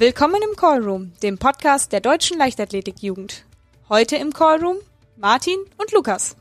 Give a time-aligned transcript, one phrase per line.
[0.00, 3.44] Willkommen im Callroom, dem Podcast der Deutschen Leichtathletik-Jugend.
[3.88, 4.76] Heute im Callroom
[5.16, 6.36] Martin und Lukas.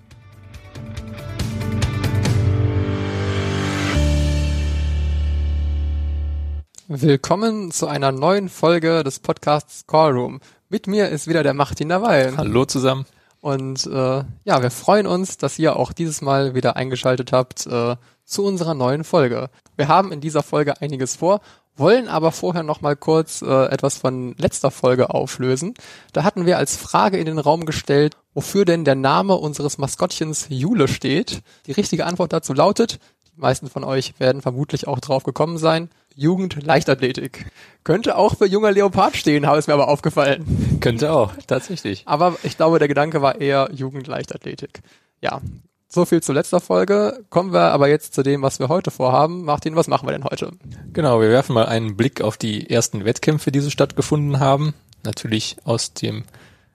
[6.88, 10.40] Willkommen zu einer neuen Folge des Podcasts Callroom.
[10.70, 12.32] Mit mir ist wieder der Martin dabei.
[12.38, 13.08] Hallo zusammen.
[13.42, 17.96] Und äh, ja, wir freuen uns, dass ihr auch dieses Mal wieder eingeschaltet habt äh,
[18.28, 19.50] zu unserer neuen Folge.
[19.76, 21.42] Wir haben in dieser Folge einiges vor,
[21.76, 25.74] wollen aber vorher noch mal kurz äh, etwas von letzter Folge auflösen.
[26.12, 30.48] Da hatten wir als Frage in den Raum gestellt, wofür denn der Name unseres Maskottchens
[30.50, 31.42] Jule steht.
[31.68, 33.00] Die richtige Antwort dazu lautet,
[33.36, 37.46] die meisten von euch werden vermutlich auch drauf gekommen sein, Jugend Leichtathletik.
[37.84, 40.80] Könnte auch für junger Leopard stehen, habe es mir aber aufgefallen.
[40.82, 42.02] Könnte auch, tatsächlich.
[42.08, 44.82] Aber ich glaube, der Gedanke war eher Jugend Leichtathletik.
[45.22, 45.42] Ja,
[45.88, 47.24] so viel zu letzter Folge.
[47.30, 49.46] Kommen wir aber jetzt zu dem, was wir heute vorhaben.
[49.46, 50.52] Martin, was machen wir denn heute?
[50.92, 54.74] Genau, wir werfen mal einen Blick auf die ersten Wettkämpfe, die so stattgefunden haben.
[55.04, 56.24] Natürlich aus dem,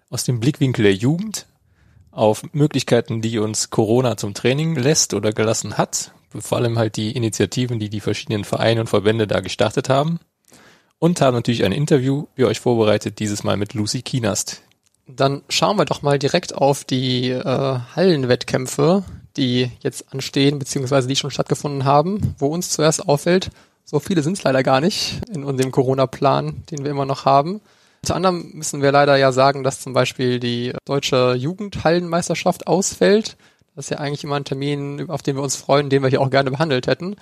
[0.09, 1.47] aus dem Blickwinkel der Jugend
[2.11, 6.13] auf Möglichkeiten, die uns Corona zum Training lässt oder gelassen hat.
[6.39, 10.21] Vor allem halt die Initiativen, die die verschiedenen Vereine und Verbände da gestartet haben.
[10.99, 14.63] Und haben natürlich ein Interview für euch vorbereitet, dieses Mal mit Lucy Kienast.
[15.07, 19.05] Dann schauen wir doch mal direkt auf die äh, Hallenwettkämpfe,
[19.37, 23.51] die jetzt anstehen, beziehungsweise die schon stattgefunden haben, wo uns zuerst auffällt,
[23.85, 27.61] so viele sind es leider gar nicht in unserem Corona-Plan, den wir immer noch haben.
[28.03, 33.37] Unter anderem müssen wir leider ja sagen, dass zum Beispiel die deutsche Jugendhallenmeisterschaft ausfällt.
[33.75, 36.21] Das ist ja eigentlich immer ein Termin, auf den wir uns freuen, den wir hier
[36.21, 37.17] auch gerne behandelt hätten.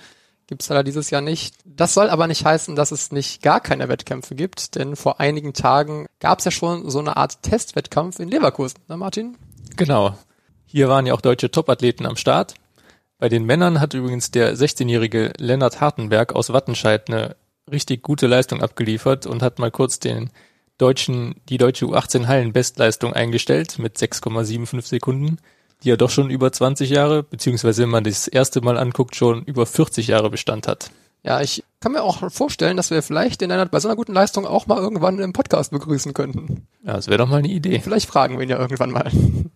[0.51, 1.55] Gibt es leider dieses Jahr nicht.
[1.63, 5.53] Das soll aber nicht heißen, dass es nicht gar keine Wettkämpfe gibt, denn vor einigen
[5.53, 9.37] Tagen gab es ja schon so eine Art Testwettkampf in Leverkusen, ne Martin?
[9.77, 10.17] Genau.
[10.65, 12.55] Hier waren ja auch deutsche Topathleten am Start.
[13.17, 17.37] Bei den Männern hat übrigens der 16-jährige Lennart Hartenberg aus Wattenscheid eine
[17.71, 20.31] richtig gute Leistung abgeliefert und hat mal kurz den
[20.77, 25.37] deutschen, die deutsche U18 Hallenbestleistung eingestellt mit 6,75 Sekunden
[25.83, 29.43] die ja doch schon über 20 Jahre, beziehungsweise wenn man das erste Mal anguckt, schon
[29.43, 30.91] über 40 Jahre Bestand hat.
[31.23, 34.13] Ja, ich kann mir auch vorstellen, dass wir vielleicht den Lennart bei so einer guten
[34.13, 36.67] Leistung auch mal irgendwann im Podcast begrüßen könnten.
[36.83, 37.79] Ja, das wäre doch mal eine Idee.
[37.79, 39.11] Vielleicht fragen wir ihn ja irgendwann mal.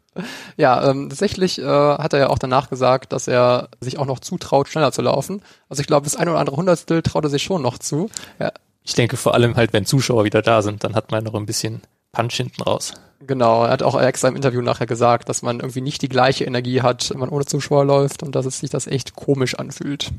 [0.58, 4.20] ja, ähm, tatsächlich äh, hat er ja auch danach gesagt, dass er sich auch noch
[4.20, 5.42] zutraut, schneller zu laufen.
[5.68, 8.10] Also ich glaube, das eine oder andere Hundertstel traut er sich schon noch zu.
[8.40, 8.52] Ja.
[8.84, 11.48] Ich denke vor allem halt, wenn Zuschauer wieder da sind, dann hat man noch ein
[11.48, 11.82] bisschen
[12.16, 12.94] Punch hinten raus.
[13.20, 16.46] Genau, er hat auch extra im Interview nachher gesagt, dass man irgendwie nicht die gleiche
[16.46, 20.12] Energie hat, wenn man ohne Zuschauer läuft und dass es sich das echt komisch anfühlt.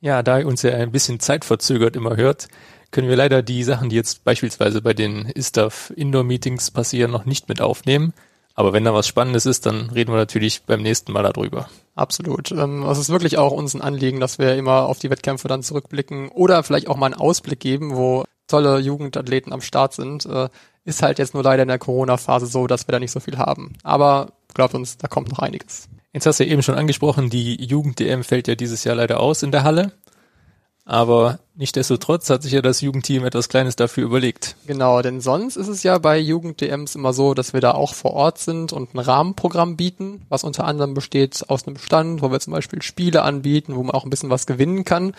[0.00, 2.48] Ja, da ihr uns ja ein bisschen zeitverzögert immer hört,
[2.90, 7.24] können wir leider die Sachen, die jetzt beispielsweise bei den ISTAF Indoor Meetings passieren, noch
[7.24, 8.12] nicht mit aufnehmen.
[8.54, 11.68] Aber wenn da was Spannendes ist, dann reden wir natürlich beim nächsten Mal darüber.
[11.96, 12.52] Absolut.
[12.52, 15.64] Ähm, es ist wirklich auch uns ein Anliegen, dass wir immer auf die Wettkämpfe dann
[15.64, 20.26] zurückblicken oder vielleicht auch mal einen Ausblick geben, wo tolle Jugendathleten am Start sind.
[20.84, 23.38] Ist halt jetzt nur leider in der Corona-Phase so, dass wir da nicht so viel
[23.38, 23.72] haben.
[23.82, 25.88] Aber glaubt uns, da kommt noch einiges.
[26.12, 29.42] Jetzt hast du ja eben schon angesprochen, die Jugend-DM fällt ja dieses Jahr leider aus
[29.42, 29.92] in der Halle.
[30.86, 34.56] Aber nichtdestotrotz hat sich ja das Jugendteam etwas Kleines dafür überlegt.
[34.66, 38.12] Genau, denn sonst ist es ja bei Jugend-DMs immer so, dass wir da auch vor
[38.12, 42.40] Ort sind und ein Rahmenprogramm bieten, was unter anderem besteht aus einem Stand, wo wir
[42.40, 45.14] zum Beispiel Spiele anbieten, wo man auch ein bisschen was gewinnen kann.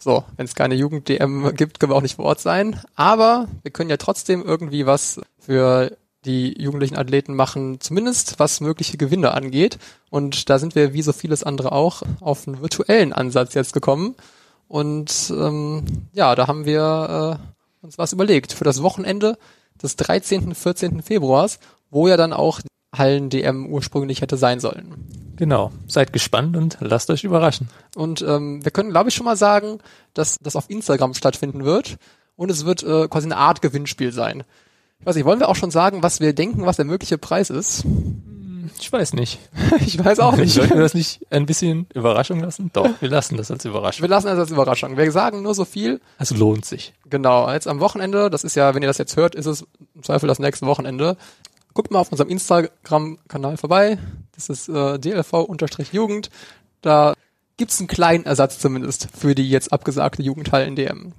[0.00, 2.80] So, wenn es keine Jugend-DM gibt, können wir auch nicht vor Ort sein.
[2.96, 8.96] Aber wir können ja trotzdem irgendwie was für die jugendlichen Athleten machen, zumindest was mögliche
[8.96, 9.78] Gewinne angeht.
[10.10, 14.16] Und da sind wir wie so vieles andere auch auf einen virtuellen Ansatz jetzt gekommen.
[14.74, 19.38] Und ähm, ja, da haben wir äh, uns was überlegt für das Wochenende
[19.80, 20.52] des 13.
[20.52, 21.00] 14.
[21.00, 21.60] Februars,
[21.92, 22.58] wo ja dann auch
[22.92, 24.96] Hallen-DM ursprünglich hätte sein sollen.
[25.36, 27.68] Genau, seid gespannt und lasst euch überraschen.
[27.94, 29.78] Und ähm, wir können, glaube ich, schon mal sagen,
[30.12, 31.94] dass das auf Instagram stattfinden wird
[32.34, 34.42] und es wird äh, quasi eine Art Gewinnspiel sein.
[34.98, 37.48] Ich weiß nicht, wollen wir auch schon sagen, was wir denken, was der mögliche Preis
[37.48, 37.84] ist?
[38.78, 39.38] Ich weiß nicht.
[39.80, 40.54] ich weiß auch nicht.
[40.54, 42.70] Sollten wir das nicht ein bisschen Überraschung lassen?
[42.72, 44.02] Doch, wir lassen das als Überraschung.
[44.02, 44.96] Wir lassen das als Überraschung.
[44.96, 46.00] Wir sagen nur so viel.
[46.18, 46.94] Es lohnt sich.
[47.08, 47.50] Genau.
[47.50, 50.26] Jetzt am Wochenende, das ist ja, wenn ihr das jetzt hört, ist es im Zweifel
[50.26, 51.16] das nächste Wochenende.
[51.74, 53.98] Guckt mal auf unserem Instagram-Kanal vorbei.
[54.34, 56.30] Das ist äh, dlv-jugend.
[56.80, 57.14] Da
[57.56, 61.12] gibt's einen kleinen Ersatz zumindest für die jetzt abgesagte Jugendhallen-DM.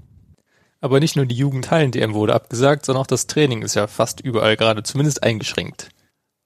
[0.82, 4.56] Aber nicht nur die Jugendhallen-DM wurde abgesagt, sondern auch das Training ist ja fast überall
[4.56, 5.90] gerade zumindest eingeschränkt.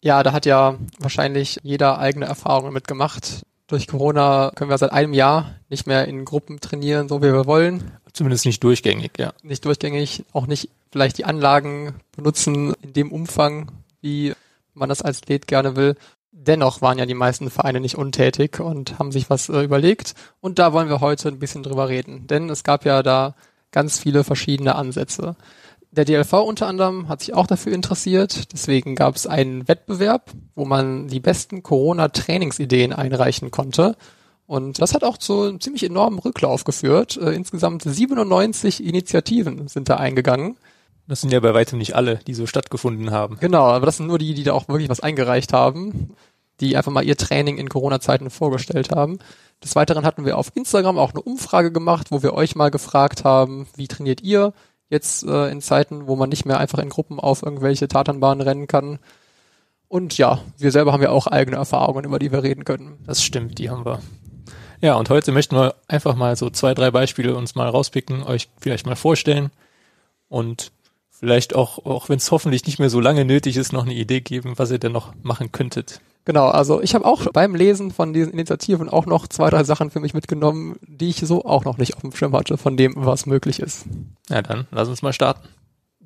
[0.02, 3.44] Ja, da hat ja wahrscheinlich jeder eigene Erfahrungen mitgemacht.
[3.68, 7.46] Durch Corona können wir seit einem Jahr nicht mehr in Gruppen trainieren, so wie wir
[7.46, 7.92] wollen.
[8.14, 9.34] Zumindest nicht durchgängig, ja.
[9.44, 14.34] Nicht durchgängig, auch nicht vielleicht die Anlagen benutzen in dem Umfang, wie
[14.74, 15.96] man das als Athlet gerne will.
[16.32, 20.16] Dennoch waren ja die meisten Vereine nicht untätig und haben sich was äh, überlegt.
[20.40, 22.28] Und da wollen wir heute ein bisschen drüber reden.
[22.28, 23.36] Denn es gab ja da
[23.72, 25.36] ganz viele verschiedene Ansätze.
[25.92, 28.54] Der DLV unter anderem hat sich auch dafür interessiert.
[28.54, 33.96] Deswegen gab es einen Wettbewerb, wo man die besten Corona-Trainingsideen einreichen konnte.
[34.46, 37.18] Und das hat auch zu einem ziemlich enormen Rücklauf geführt.
[37.18, 40.58] Äh, insgesamt 97 Initiativen sind da eingegangen.
[41.08, 43.38] Das sind ja bei weitem nicht alle, die so stattgefunden haben.
[43.40, 46.16] Genau, aber das sind nur die, die da auch wirklich was eingereicht haben,
[46.60, 49.18] die einfach mal ihr Training in Corona-Zeiten vorgestellt haben.
[49.64, 53.24] Des Weiteren hatten wir auf Instagram auch eine Umfrage gemacht, wo wir euch mal gefragt
[53.24, 54.54] haben, wie trainiert ihr
[54.90, 58.68] jetzt äh, in Zeiten, wo man nicht mehr einfach in Gruppen auf irgendwelche Tatanbahnen rennen
[58.68, 59.00] kann.
[59.88, 63.00] Und ja, wir selber haben ja auch eigene Erfahrungen, über die wir reden können.
[63.06, 64.00] Das stimmt, die haben wir.
[64.82, 68.50] Ja, und heute möchten wir einfach mal so zwei, drei Beispiele uns mal rauspicken, euch
[68.60, 69.52] vielleicht mal vorstellen
[70.30, 70.72] und
[71.10, 74.22] vielleicht auch, auch wenn es hoffentlich nicht mehr so lange nötig ist, noch eine Idee
[74.22, 76.00] geben, was ihr denn noch machen könntet.
[76.26, 79.90] Genau, also ich habe auch beim Lesen von diesen Initiativen auch noch zwei, drei Sachen
[79.90, 82.94] für mich mitgenommen, die ich so auch noch nicht auf dem Schirm hatte, von dem,
[82.96, 83.86] was möglich ist.
[84.30, 85.48] Ja, dann lass uns mal starten.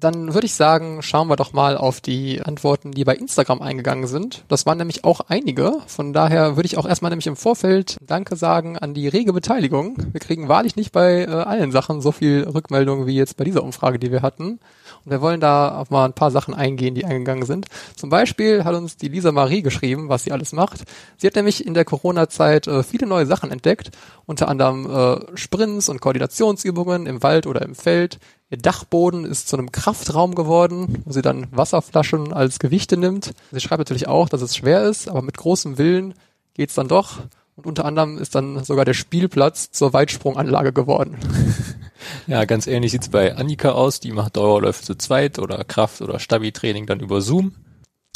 [0.04, 4.08] Dann würde ich sagen, schauen wir doch mal auf die Antworten, die bei Instagram eingegangen
[4.08, 4.44] sind.
[4.50, 5.78] Das waren nämlich auch einige.
[5.88, 9.96] Von daher würde ich auch erstmal nämlich im Vorfeld Danke sagen an die rege Beteiligung.
[10.12, 13.64] Wir kriegen wahrlich nicht bei äh, allen Sachen so viel Rückmeldung wie jetzt bei dieser
[13.64, 14.60] Umfrage, die wir hatten.
[15.06, 17.68] Und wir wollen da auf mal ein paar Sachen eingehen, die eingegangen sind.
[17.96, 20.84] Zum Beispiel hat uns die Lisa Marie geschrieben, was sie alles macht.
[21.18, 23.92] Sie hat nämlich in der Corona-Zeit äh, viele neue Sachen entdeckt,
[24.26, 28.20] unter anderem äh, Sprints und Koordinationsübungen im Wald oder im Feld.
[28.50, 33.34] Ihr Dachboden ist zu einem Kraftraum geworden, wo sie dann Wasserflaschen als Gewichte nimmt.
[33.52, 36.14] Sie schreibt natürlich auch, dass es schwer ist, aber mit großem Willen
[36.54, 37.22] geht's dann doch.
[37.56, 41.18] Und unter anderem ist dann sogar der Spielplatz zur Weitsprunganlage geworden.
[42.28, 44.00] Ja, ganz ähnlich sieht's bei Annika aus.
[44.00, 47.54] Die macht Dauerläufe zu zweit oder Kraft- oder Stabi-Training dann über Zoom.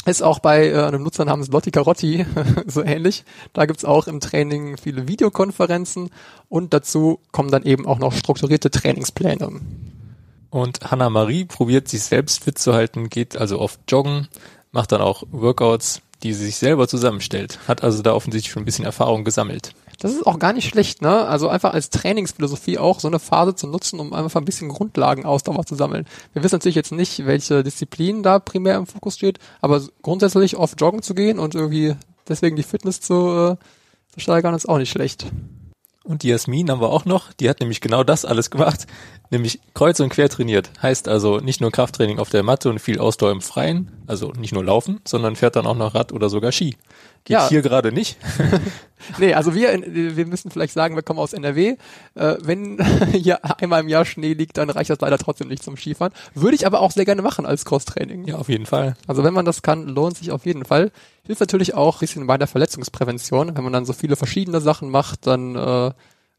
[0.06, 2.24] Ist auch bei äh, einem Nutzer namens Lotti Carotti
[2.66, 3.24] so ähnlich.
[3.52, 6.10] Da gibt's auch im Training viele Videokonferenzen
[6.48, 9.60] und dazu kommen dann eben auch noch strukturierte Trainingspläne.
[10.50, 14.28] Und Hanna Marie probiert sich selbst fit zu halten, geht also oft joggen,
[14.70, 17.58] macht dann auch Workouts, die sie sich selber zusammenstellt.
[17.68, 19.74] Hat also da offensichtlich schon ein bisschen Erfahrung gesammelt.
[20.00, 21.26] Das ist auch gar nicht schlecht, ne?
[21.26, 25.66] Also einfach als Trainingsphilosophie auch so eine Phase zu nutzen, um einfach ein bisschen Grundlagenausdauer
[25.66, 26.06] zu sammeln.
[26.32, 30.80] Wir wissen natürlich jetzt nicht, welche Disziplin da primär im Fokus steht, aber grundsätzlich oft
[30.80, 31.96] joggen zu gehen und irgendwie
[32.28, 33.56] deswegen die Fitness zu, äh,
[34.12, 35.26] zu steigern, ist auch nicht schlecht.
[36.04, 38.86] Und die Jasmin haben wir auch noch, die hat nämlich genau das alles gemacht,
[39.30, 40.70] nämlich kreuz und quer trainiert.
[40.80, 44.54] Heißt also nicht nur Krafttraining auf der Matte und viel Ausdauer im Freien, also nicht
[44.54, 46.76] nur laufen, sondern fährt dann auch noch Rad oder sogar Ski.
[47.24, 47.48] Geht Ja.
[47.48, 48.16] hier gerade nicht.
[49.18, 51.76] nee, also wir, in- wir müssen vielleicht sagen, wir kommen aus NRW.
[52.14, 52.78] Äh, wenn
[53.12, 56.12] hier einmal im Jahr Schnee liegt, dann reicht das leider trotzdem nicht zum Skifahren.
[56.34, 58.26] Würde ich aber auch sehr gerne machen als Crosstraining.
[58.26, 58.94] Ja, auf jeden Fall.
[59.06, 60.90] Also wenn man das kann, lohnt sich auf jeden Fall.
[61.26, 63.56] Hilft natürlich auch ein bisschen bei der Verletzungsprävention.
[63.56, 65.90] Wenn man dann so viele verschiedene Sachen macht, dann äh,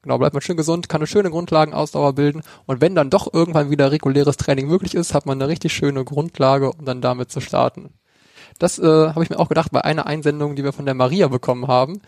[0.01, 2.41] genau bleibt man schön gesund, kann eine schöne Grundlagenausdauer bilden.
[2.65, 6.03] Und wenn dann doch irgendwann wieder reguläres Training möglich ist, hat man eine richtig schöne
[6.03, 7.91] Grundlage, um dann damit zu starten.
[8.59, 11.27] Das äh, habe ich mir auch gedacht bei einer Einsendung, die wir von der Maria
[11.29, 12.01] bekommen haben.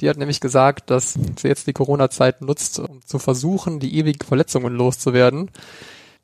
[0.00, 4.24] Die hat nämlich gesagt, dass sie jetzt die Corona-Zeit nutzt, um zu versuchen, die ewigen
[4.24, 5.50] Verletzungen loszuwerden.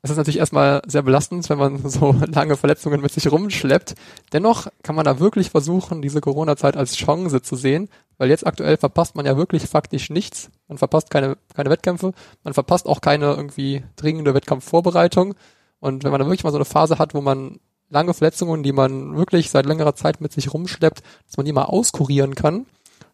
[0.05, 3.95] Es ist natürlich erstmal sehr belastend, wenn man so lange Verletzungen mit sich rumschleppt.
[4.31, 8.77] Dennoch kann man da wirklich versuchen, diese Corona-Zeit als Chance zu sehen, weil jetzt aktuell
[8.77, 10.49] verpasst man ja wirklich faktisch nichts.
[10.67, 15.35] Man verpasst keine, keine Wettkämpfe, man verpasst auch keine irgendwie dringende Wettkampfvorbereitung.
[15.79, 17.59] Und wenn man da wirklich mal so eine Phase hat, wo man
[17.93, 21.65] lange Verletzungen, die man wirklich seit längerer Zeit mit sich rumschleppt, dass man die mal
[21.65, 22.65] auskurieren kann,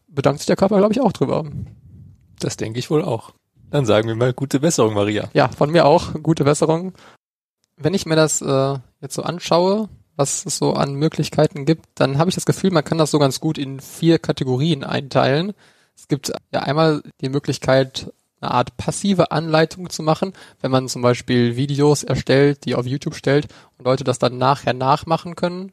[0.08, 1.46] bedankt sich der Körper, glaube ich, auch drüber.
[2.40, 3.34] Das denke ich wohl auch.
[3.70, 5.30] Dann sagen wir mal gute Besserung, Maria.
[5.34, 6.14] Ja, von mir auch.
[6.24, 6.94] Gute Besserung.
[7.78, 12.18] Wenn ich mir das äh, jetzt so anschaue, was es so an Möglichkeiten gibt, dann
[12.18, 15.54] habe ich das Gefühl, man kann das so ganz gut in vier Kategorien einteilen.
[15.96, 21.02] Es gibt ja einmal die Möglichkeit, eine Art passive Anleitung zu machen, wenn man zum
[21.02, 25.72] Beispiel Videos erstellt, die auf YouTube stellt und Leute das dann nachher nachmachen können.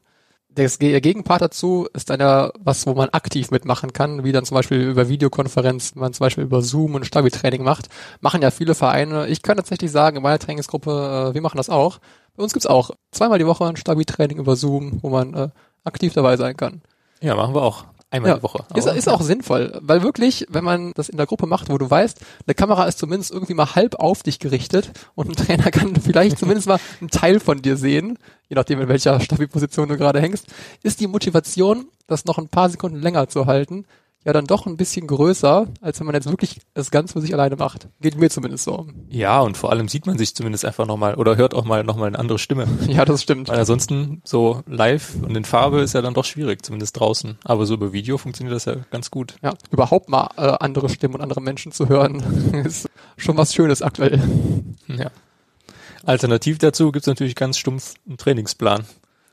[0.49, 4.81] Der Gegenpart dazu ist ja was, wo man aktiv mitmachen kann, wie dann zum Beispiel
[4.81, 7.89] über Videokonferenz, man zum Beispiel über Zoom und Stabi-Training macht,
[8.21, 9.27] machen ja viele Vereine.
[9.27, 11.99] Ich kann tatsächlich sagen, in meiner Trainingsgruppe, äh, wir machen das auch.
[12.35, 15.49] Bei uns gibt's auch zweimal die Woche ein Stabi-Training über Zoom, wo man äh,
[15.83, 16.81] aktiv dabei sein kann.
[17.21, 17.85] Ja, machen wir auch.
[18.09, 18.63] Einmal Ja, die Woche.
[18.73, 21.89] Ist, ist auch sinnvoll, weil wirklich, wenn man das in der Gruppe macht, wo du
[21.89, 25.95] weißt, eine Kamera ist zumindest irgendwie mal halb auf dich gerichtet und ein Trainer kann
[25.95, 30.21] vielleicht zumindest mal einen Teil von dir sehen, je nachdem in welcher Stabi-Position du gerade
[30.21, 30.47] hängst,
[30.83, 33.85] ist die Motivation, das noch ein paar Sekunden länger zu halten,
[34.27, 37.33] ja dann doch ein bisschen größer, als wenn man jetzt wirklich das Ganze für sich
[37.33, 37.87] alleine macht.
[38.01, 38.85] Geht mir zumindest so.
[39.07, 42.09] Ja, und vor allem sieht man sich zumindest einfach nochmal oder hört auch mal nochmal
[42.09, 42.67] eine andere Stimme.
[42.87, 43.49] Ja, das stimmt.
[43.49, 47.37] Weil ansonsten so live und in Farbe ist ja dann doch schwierig, zumindest draußen.
[47.43, 49.35] Aber so über Video funktioniert das ja ganz gut.
[49.41, 53.81] Ja, überhaupt mal äh, andere Stimmen und andere Menschen zu hören, ist schon was Schönes
[53.81, 54.21] aktuell.
[54.87, 55.11] Ja.
[56.05, 58.85] Alternativ dazu gibt's natürlich ganz stumpf einen Trainingsplan.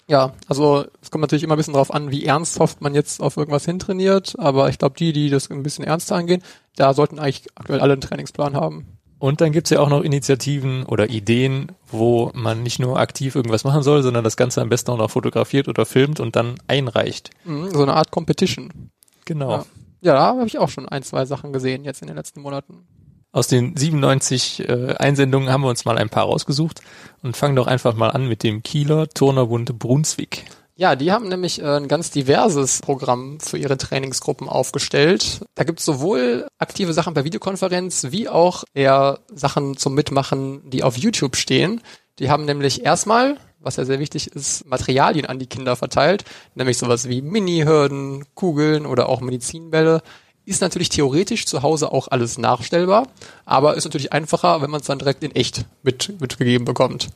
[0.07, 3.37] Ja, also es kommt natürlich immer ein bisschen drauf an, wie ernsthaft man jetzt auf
[3.37, 6.43] irgendwas hintrainiert, aber ich glaube, die, die das ein bisschen ernster angehen,
[6.77, 8.87] da sollten eigentlich aktuell alle einen Trainingsplan haben.
[9.19, 13.65] Und dann gibt's ja auch noch Initiativen oder Ideen, wo man nicht nur aktiv irgendwas
[13.65, 17.31] machen soll, sondern das Ganze am besten auch noch fotografiert oder filmt und dann einreicht.
[17.45, 18.91] Mhm, so eine Art Competition.
[19.25, 19.51] Genau.
[19.51, 19.67] Ja,
[20.03, 22.87] ja da habe ich auch schon ein, zwei Sachen gesehen jetzt in den letzten Monaten.
[23.35, 26.83] Aus den 97 äh, Einsendungen haben wir uns mal ein paar rausgesucht
[27.21, 30.45] und fangen doch einfach mal an mit dem Kieler Turnerbund Brunswick.
[30.77, 35.41] Ja, die haben nämlich äh, ein ganz diverses Programm für ihre Trainingsgruppen aufgestellt.
[35.57, 40.97] Da gibt's sowohl aktive Sachen per Videokonferenz wie auch eher Sachen zum Mitmachen, die auf
[40.97, 41.81] YouTube stehen.
[42.21, 46.25] Die haben nämlich erstmal, was ja sehr wichtig ist, Materialien an die Kinder verteilt,
[46.55, 50.03] nämlich sowas wie Mini-Hürden, Kugeln oder auch Medizinbälle.
[50.47, 53.09] Ist natürlich theoretisch zu Hause auch alles nachstellbar,
[53.47, 57.09] aber ist natürlich einfacher, wenn man es dann direkt in echt mit, mitgegeben bekommt.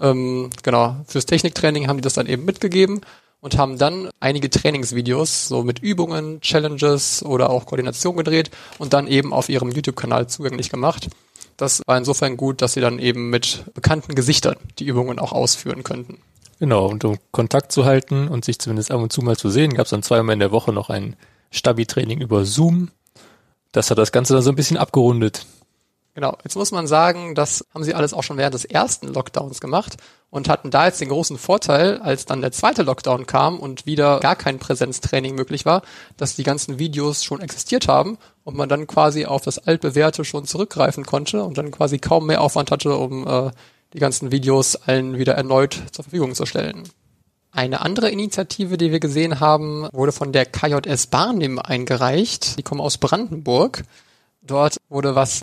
[0.00, 3.00] Ähm, genau, fürs Techniktraining haben die das dann eben mitgegeben
[3.40, 9.06] und haben dann einige Trainingsvideos so mit Übungen, Challenges oder auch Koordination gedreht und dann
[9.06, 11.08] eben auf ihrem YouTube-Kanal zugänglich gemacht.
[11.56, 15.84] Das war insofern gut, dass sie dann eben mit bekannten Gesichtern die Übungen auch ausführen
[15.84, 16.18] könnten.
[16.58, 19.74] Genau, und um Kontakt zu halten und sich zumindest ab und zu mal zu sehen,
[19.74, 21.16] gab es dann zweimal in der Woche noch ein
[21.54, 22.90] Stabi-Training über Zoom.
[23.72, 25.46] Das hat das Ganze dann so ein bisschen abgerundet.
[26.14, 29.60] Genau, jetzt muss man sagen, das haben sie alles auch schon während des ersten Lockdowns
[29.60, 29.96] gemacht
[30.30, 34.20] und hatten da jetzt den großen Vorteil, als dann der zweite Lockdown kam und wieder
[34.20, 35.82] gar kein Präsenztraining möglich war,
[36.16, 40.44] dass die ganzen Videos schon existiert haben und man dann quasi auf das altbewährte schon
[40.44, 43.50] zurückgreifen konnte und dann quasi kaum mehr Aufwand hatte, um äh,
[43.92, 46.84] die ganzen Videos allen wieder erneut zur Verfügung zu stellen.
[47.54, 52.58] Eine andere Initiative, die wir gesehen haben, wurde von der KJS Barnim eingereicht.
[52.58, 53.84] Die kommen aus Brandenburg.
[54.42, 55.42] Dort wurde was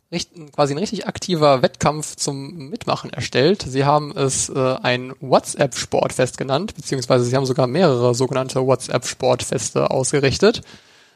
[0.54, 3.64] quasi ein richtig aktiver Wettkampf zum Mitmachen erstellt.
[3.66, 10.60] Sie haben es äh, ein WhatsApp-Sportfest genannt, beziehungsweise sie haben sogar mehrere sogenannte WhatsApp-Sportfeste ausgerichtet.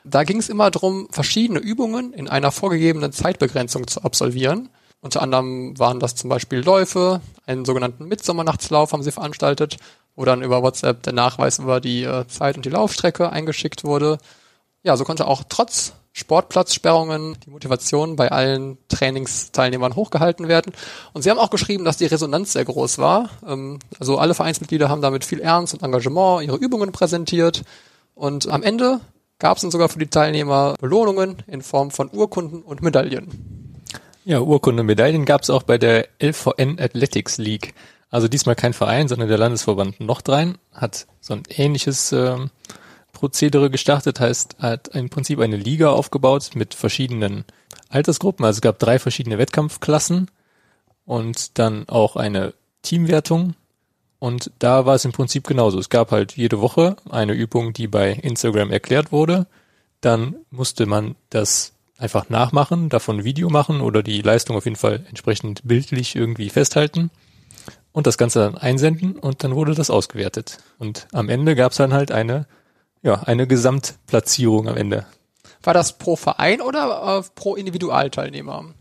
[0.02, 4.70] Da ging es immer darum, verschiedene Übungen in einer vorgegebenen Zeitbegrenzung zu absolvieren.
[5.00, 9.76] Unter anderem waren das zum Beispiel Läufe, einen sogenannten Mittsommernachtslauf haben sie veranstaltet,
[10.16, 14.18] wo dann über WhatsApp der Nachweis über die äh, Zeit und die Laufstrecke eingeschickt wurde.
[14.82, 20.72] Ja, so konnte auch trotz Sportplatzsperrungen die Motivation bei allen Trainingsteilnehmern hochgehalten werden.
[21.12, 23.28] Und sie haben auch geschrieben, dass die Resonanz sehr groß war.
[23.46, 27.64] Ähm, also alle Vereinsmitglieder haben damit viel Ernst und Engagement ihre Übungen präsentiert.
[28.14, 29.00] Und am Ende
[29.38, 33.65] gab es dann sogar für die Teilnehmer Belohnungen in Form von Urkunden und Medaillen.
[34.28, 37.74] Ja, Urkunden und Medaillen gab es auch bei der LVN Athletics League.
[38.10, 42.50] Also diesmal kein Verein, sondern der Landesverband Nordrhein hat so ein ähnliches ähm,
[43.12, 47.44] Prozedere gestartet, heißt, hat im Prinzip eine Liga aufgebaut mit verschiedenen
[47.88, 48.44] Altersgruppen.
[48.44, 50.28] Also es gab drei verschiedene Wettkampfklassen
[51.04, 52.52] und dann auch eine
[52.82, 53.54] Teamwertung.
[54.18, 55.78] Und da war es im Prinzip genauso.
[55.78, 59.46] Es gab halt jede Woche eine Übung, die bei Instagram erklärt wurde.
[60.00, 64.76] Dann musste man das einfach nachmachen, davon ein Video machen oder die Leistung auf jeden
[64.76, 67.10] Fall entsprechend bildlich irgendwie festhalten
[67.92, 70.58] und das Ganze dann einsenden und dann wurde das ausgewertet.
[70.78, 72.46] Und am Ende gab es dann halt eine
[73.06, 75.06] ja, eine Gesamtplatzierung am Ende.
[75.62, 78.74] War das pro Verein oder äh, pro Individualteilnehmer?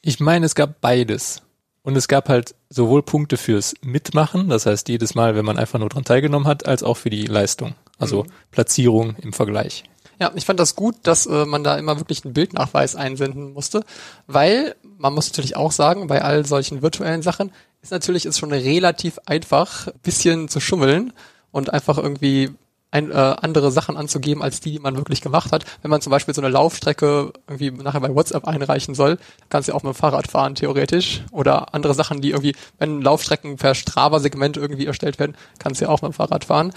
[0.00, 1.42] Ich meine, es gab beides.
[1.82, 5.80] Und es gab halt sowohl Punkte fürs Mitmachen, das heißt jedes Mal, wenn man einfach
[5.80, 7.74] nur dran teilgenommen hat, als auch für die Leistung.
[7.98, 8.28] Also mhm.
[8.52, 9.82] Platzierung im Vergleich.
[10.20, 13.84] Ja, ich fand das gut, dass äh, man da immer wirklich einen Bildnachweis einsenden musste,
[14.26, 17.52] weil man muss natürlich auch sagen, bei all solchen virtuellen Sachen
[17.82, 21.12] ist natürlich ist schon relativ einfach, bisschen zu schummeln
[21.50, 22.50] und einfach irgendwie
[22.92, 25.64] ein, äh, andere Sachen anzugeben, als die, die man wirklich gemacht hat.
[25.80, 29.18] Wenn man zum Beispiel so eine Laufstrecke irgendwie nachher bei WhatsApp einreichen soll,
[29.48, 31.22] kannst du ja auch mit dem Fahrrad fahren, theoretisch.
[31.32, 35.90] Oder andere Sachen, die irgendwie, wenn Laufstrecken per Strava-Segment irgendwie erstellt werden, kannst du ja
[35.90, 36.72] auch mit dem Fahrrad fahren.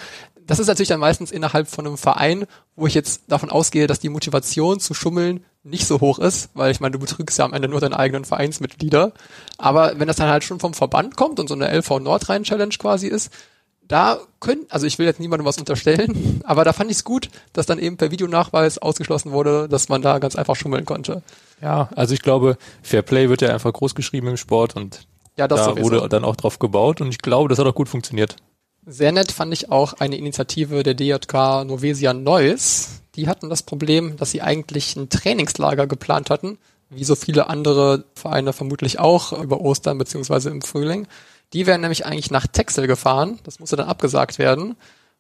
[0.47, 2.45] Das ist natürlich dann meistens innerhalb von einem Verein,
[2.75, 6.71] wo ich jetzt davon ausgehe, dass die Motivation zu schummeln nicht so hoch ist, weil
[6.71, 9.11] ich meine, du betrügst ja am Ende nur deine eigenen Vereinsmitglieder.
[9.57, 12.75] Aber wenn das dann halt schon vom Verband kommt und so eine LV Nordrhein Challenge
[12.77, 13.31] quasi ist,
[13.87, 17.29] da können, also ich will jetzt niemandem was unterstellen, aber da fand ich es gut,
[17.53, 21.21] dass dann eben per Videonachweis ausgeschlossen wurde, dass man da ganz einfach schummeln konnte.
[21.61, 25.47] Ja, also ich glaube, Fair Play wird ja einfach groß geschrieben im Sport und ja,
[25.47, 25.91] das da sowieso.
[25.91, 28.35] wurde dann auch drauf gebaut und ich glaube, das hat auch gut funktioniert.
[28.85, 33.01] Sehr nett fand ich auch eine Initiative der DJK Novesia Neuss.
[33.15, 38.05] Die hatten das Problem, dass sie eigentlich ein Trainingslager geplant hatten, wie so viele andere
[38.13, 41.07] Vereine vermutlich auch über Ostern beziehungsweise im Frühling.
[41.53, 43.39] Die wären nämlich eigentlich nach Texel gefahren.
[43.43, 44.75] Das musste dann abgesagt werden,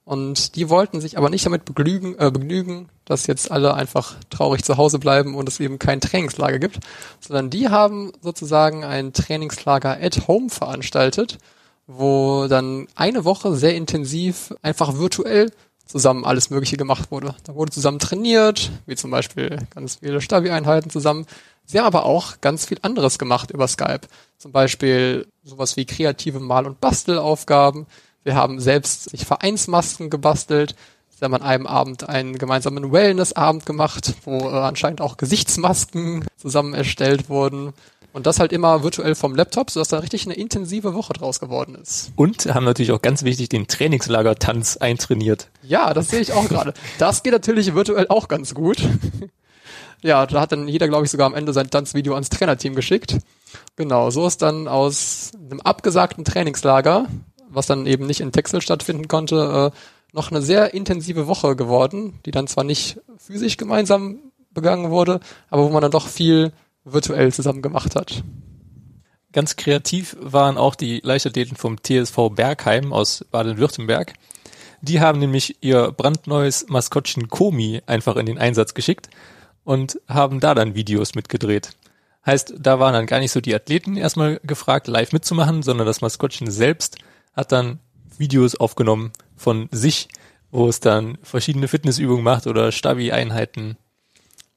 [0.05, 4.63] Und die wollten sich aber nicht damit begnügen, äh, begnügen, dass jetzt alle einfach traurig
[4.63, 6.79] zu Hause bleiben und es eben kein Trainingslager gibt,
[7.19, 11.39] sondern die haben sozusagen ein Trainingslager at home veranstaltet,
[11.87, 15.51] wo dann eine Woche sehr intensiv einfach virtuell
[15.87, 17.33] zusammen alles Mögliche gemacht wurde.
[17.43, 21.25] Da wurde zusammen trainiert, wie zum Beispiel ganz viele Stabi-Einheiten zusammen.
[21.65, 24.01] Sie haben aber auch ganz viel anderes gemacht über Skype.
[24.37, 27.87] Zum Beispiel sowas wie kreative Mal- und Bastelaufgaben.
[28.23, 30.75] Wir haben selbst sich Vereinsmasken gebastelt.
[31.17, 36.73] Sie haben an einem Abend einen gemeinsamen Wellness-Abend gemacht, wo äh, anscheinend auch Gesichtsmasken zusammen
[36.73, 37.73] erstellt wurden.
[38.11, 41.75] Und das halt immer virtuell vom Laptop, sodass da richtig eine intensive Woche draus geworden
[41.75, 42.11] ist.
[42.15, 45.49] Und haben natürlich auch ganz wichtig den Trainingslager-Tanz eintrainiert.
[45.63, 46.73] Ja, das sehe ich auch gerade.
[46.97, 48.77] Das geht natürlich virtuell auch ganz gut.
[50.01, 53.17] Ja, da hat dann jeder, glaube ich, sogar am Ende sein Tanzvideo ans Trainerteam geschickt.
[53.75, 57.07] Genau, so ist dann aus einem abgesagten Trainingslager
[57.55, 59.77] was dann eben nicht in Texel stattfinden konnte, äh,
[60.13, 64.19] noch eine sehr intensive Woche geworden, die dann zwar nicht physisch gemeinsam
[64.51, 65.19] begangen wurde,
[65.49, 68.23] aber wo man dann doch viel virtuell zusammen gemacht hat.
[69.33, 74.13] Ganz kreativ waren auch die Leichtathleten vom TSV Bergheim aus Baden-Württemberg.
[74.81, 79.09] Die haben nämlich ihr brandneues Maskottchen Komi einfach in den Einsatz geschickt
[79.65, 81.71] und haben da dann Videos mitgedreht.
[82.25, 86.01] Heißt, da waren dann gar nicht so die Athleten erstmal gefragt, live mitzumachen, sondern das
[86.01, 86.97] Maskottchen selbst
[87.33, 87.79] hat dann
[88.17, 90.07] Videos aufgenommen von sich,
[90.49, 93.77] wo es dann verschiedene Fitnessübungen macht oder Stabi-Einheiten.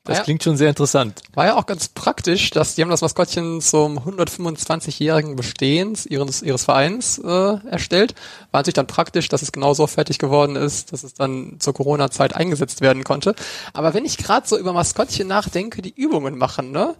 [0.08, 1.20] Das ja, klingt schon sehr interessant.
[1.34, 6.64] War ja auch ganz praktisch, dass die haben das Maskottchen zum 125-jährigen Bestehens ihres, ihres
[6.64, 8.14] Vereins äh, erstellt.
[8.50, 12.34] War natürlich dann praktisch, dass es genauso fertig geworden ist, dass es dann zur Corona-Zeit
[12.34, 13.34] eingesetzt werden konnte.
[13.74, 16.94] Aber wenn ich gerade so über Maskottchen nachdenke, die Übungen machen, ne?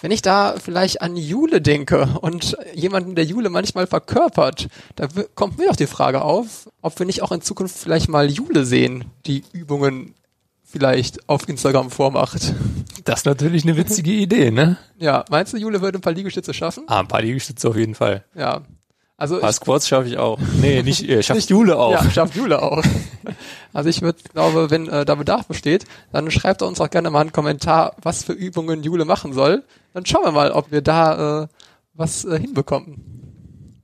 [0.00, 5.58] wenn ich da vielleicht an Jule denke und jemanden, der Jule manchmal verkörpert, da kommt
[5.58, 9.06] mir doch die Frage auf, ob wir nicht auch in Zukunft vielleicht mal Jule sehen,
[9.26, 10.14] die Übungen
[10.74, 12.52] vielleicht auf Instagram vormacht.
[13.04, 14.76] Das ist natürlich eine witzige Idee, ne?
[14.98, 16.82] Ja, meinst du, Jule würde ein paar Liegestütze schaffen?
[16.88, 18.24] Ah, ein paar Liegestütze auf jeden Fall.
[18.34, 18.62] Ja.
[19.16, 20.40] Also ein paar Squats schaffe ich auch.
[20.60, 21.92] Nee, nicht, äh, schafft Jule auch.
[21.92, 22.82] Ja, schafft Jule auch.
[23.72, 27.10] Also ich würde, glaube, wenn äh, da Bedarf besteht, dann schreibt er uns auch gerne
[27.10, 29.64] mal einen Kommentar, was für Übungen Jule machen soll.
[29.92, 31.48] Dann schauen wir mal, ob wir da äh,
[31.92, 33.82] was äh, hinbekommen.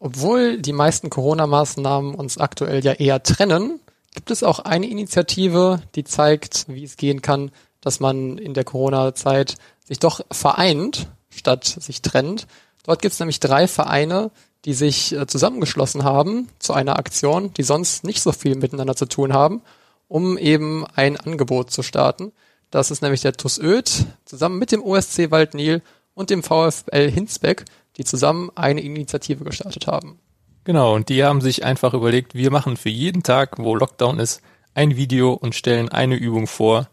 [0.00, 3.78] Obwohl die meisten Corona-Maßnahmen uns aktuell ja eher trennen,
[4.16, 8.64] gibt es auch eine Initiative, die zeigt, wie es gehen kann, dass man in der
[8.64, 12.48] Corona-Zeit sich doch vereint, statt sich trennt.
[12.82, 14.32] Dort gibt es nämlich drei Vereine,
[14.64, 19.06] die sich äh, zusammengeschlossen haben zu einer Aktion, die sonst nicht so viel miteinander zu
[19.06, 19.62] tun haben,
[20.08, 22.32] um eben ein Angebot zu starten.
[22.70, 25.82] Das ist nämlich der TUS Öd zusammen mit dem OSC Waldnil
[26.14, 27.64] und dem VfL Hinsbeck,
[27.96, 30.18] die zusammen eine Initiative gestartet haben.
[30.66, 34.42] Genau, und die haben sich einfach überlegt, wir machen für jeden Tag, wo Lockdown ist,
[34.74, 36.88] ein Video und stellen eine Übung vor,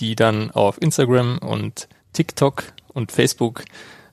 [0.00, 3.62] die dann auf Instagram und TikTok und Facebook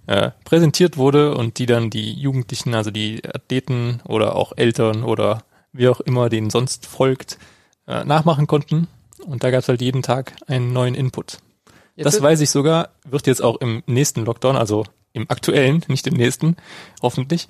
[0.05, 5.43] äh, präsentiert wurde und die dann die Jugendlichen, also die Athleten oder auch Eltern oder
[5.73, 7.39] wie auch immer denen sonst folgt,
[7.87, 8.87] äh, nachmachen konnten.
[9.25, 11.39] Und da gab es halt jeden Tag einen neuen Input.
[11.95, 16.05] Jetzt das weiß ich sogar, wird jetzt auch im nächsten Lockdown, also im aktuellen, nicht
[16.05, 16.57] im nächsten,
[17.01, 17.47] hoffentlich,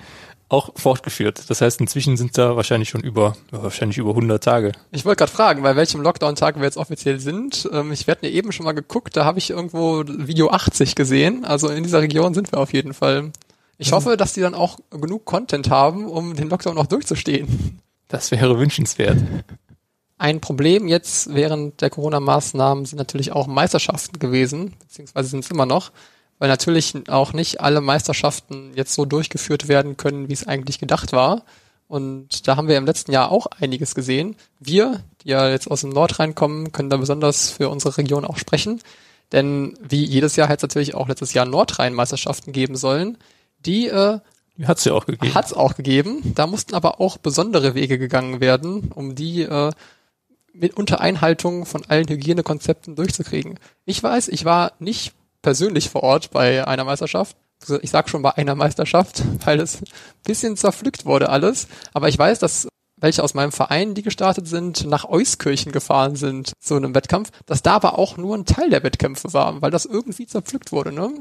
[0.49, 1.43] auch fortgeführt.
[1.47, 4.71] Das heißt, inzwischen sind da wahrscheinlich schon über, wahrscheinlich über 100 Tage.
[4.91, 7.69] Ich wollte gerade fragen, bei welchem Lockdown-Tag wir jetzt offiziell sind.
[7.71, 11.45] Ähm, ich werde mir eben schon mal geguckt, da habe ich irgendwo Video 80 gesehen.
[11.45, 13.31] Also in dieser Region sind wir auf jeden Fall.
[13.77, 13.95] Ich mhm.
[13.95, 17.79] hoffe, dass die dann auch genug Content haben, um den Lockdown noch durchzustehen.
[18.07, 19.17] Das wäre wünschenswert.
[20.17, 25.67] Ein Problem jetzt während der Corona-Maßnahmen sind natürlich auch Meisterschaften gewesen, beziehungsweise sind es immer
[25.67, 25.91] noch
[26.39, 31.11] weil natürlich auch nicht alle Meisterschaften jetzt so durchgeführt werden können, wie es eigentlich gedacht
[31.11, 31.43] war.
[31.87, 34.35] Und da haben wir im letzten Jahr auch einiges gesehen.
[34.59, 38.37] Wir, die ja jetzt aus dem Nordrhein kommen, können da besonders für unsere Region auch
[38.37, 38.81] sprechen.
[39.31, 43.17] Denn wie jedes Jahr hat es natürlich auch letztes Jahr Nordrhein-Meisterschaften geben sollen.
[43.65, 44.19] Die äh,
[44.63, 45.33] hat's ja auch gegeben.
[45.33, 46.33] Hat's auch gegeben.
[46.35, 49.71] Da mussten aber auch besondere Wege gegangen werden, um die äh,
[50.53, 53.59] mit unter Einhaltung von allen Hygienekonzepten durchzukriegen.
[53.85, 57.35] Ich weiß, ich war nicht persönlich vor Ort bei einer Meisterschaft.
[57.61, 59.87] Also ich sag schon bei einer Meisterschaft, weil es ein
[60.25, 61.67] bisschen zerpflückt wurde alles.
[61.93, 62.67] Aber ich weiß, dass
[63.01, 67.61] welche aus meinem Verein, die gestartet sind, nach Euskirchen gefahren sind zu einem Wettkampf, dass
[67.63, 71.11] da aber auch nur ein Teil der Wettkämpfe war, weil das irgendwie zerpflückt wurde, ne?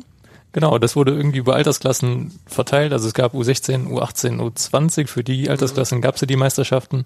[0.52, 2.92] Genau, das wurde irgendwie über Altersklassen verteilt.
[2.92, 5.07] Also es gab U16, U18, U20.
[5.07, 7.04] Für die Altersklassen gab es ja die Meisterschaften.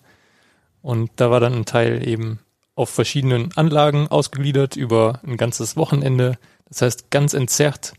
[0.81, 2.39] Und da war dann ein Teil eben
[2.75, 6.39] auf verschiedenen Anlagen ausgegliedert über ein ganzes Wochenende.
[6.73, 7.93] Das heißt, ganz entzerrt,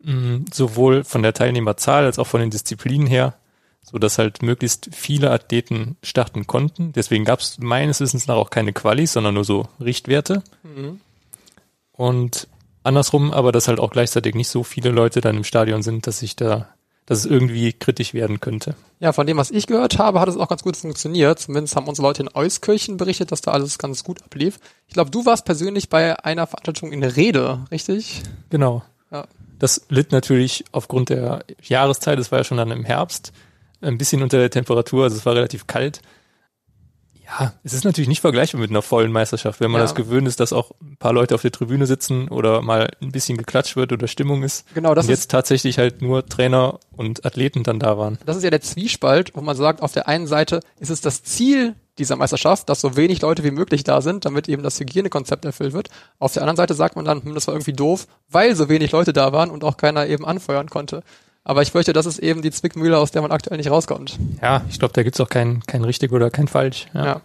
[0.00, 3.34] mh, mm, sowohl von der Teilnehmerzahl als auch von den Disziplinen her,
[3.82, 6.92] so dass halt möglichst viele Athleten starten konnten.
[6.92, 10.42] Deswegen gab es meines Wissens nach auch keine Qualis, sondern nur so Richtwerte.
[10.62, 11.00] Mhm.
[11.92, 12.48] Und
[12.82, 16.20] andersrum, aber dass halt auch gleichzeitig nicht so viele Leute dann im Stadion sind, dass
[16.20, 16.68] sich da,
[17.06, 18.74] dass es irgendwie kritisch werden könnte.
[18.98, 21.38] Ja, von dem, was ich gehört habe, hat es auch ganz gut funktioniert.
[21.38, 24.58] Zumindest haben unsere Leute in Euskirchen berichtet, dass da alles ganz gut ablief.
[24.88, 28.22] Ich glaube, du warst persönlich bei einer Veranstaltung in Rede, richtig?
[28.50, 28.82] Genau.
[29.10, 29.26] Ja.
[29.58, 33.32] Das litt natürlich aufgrund der Jahreszeit, es war ja schon dann im Herbst,
[33.80, 36.00] ein bisschen unter der Temperatur, also es war relativ kalt.
[37.26, 39.84] Ja, es ist natürlich nicht vergleichbar mit einer vollen Meisterschaft, wenn man Ja.
[39.84, 43.10] das gewöhnt ist, dass auch ein paar Leute auf der Tribüne sitzen oder mal ein
[43.12, 44.64] bisschen geklatscht wird oder Stimmung ist.
[44.74, 48.18] Genau, das und ist jetzt tatsächlich halt nur Trainer und Athleten dann da waren.
[48.24, 51.22] das ist ja der Zwiespalt, wo man sagt, auf der einen Seite ist es das
[51.24, 55.44] Ziel dieser Meisterschaft, dass so wenig Leute wie möglich da sind, damit eben das Hygienekonzept
[55.46, 55.88] erfüllt wird.
[56.18, 58.92] Auf der anderen Seite sagt man dann, hm, das war irgendwie doof, weil so wenig
[58.92, 61.02] Leute da waren und auch keiner eben anfeuern konnte.
[61.48, 64.18] Aber ich fürchte, das ist eben die Zwickmühle, aus der man aktuell nicht rauskommt.
[64.42, 66.88] Ja, ich glaube, da gibt's auch kein, kein richtig oder kein falsch.
[66.92, 67.04] Ja.
[67.04, 67.20] Ja.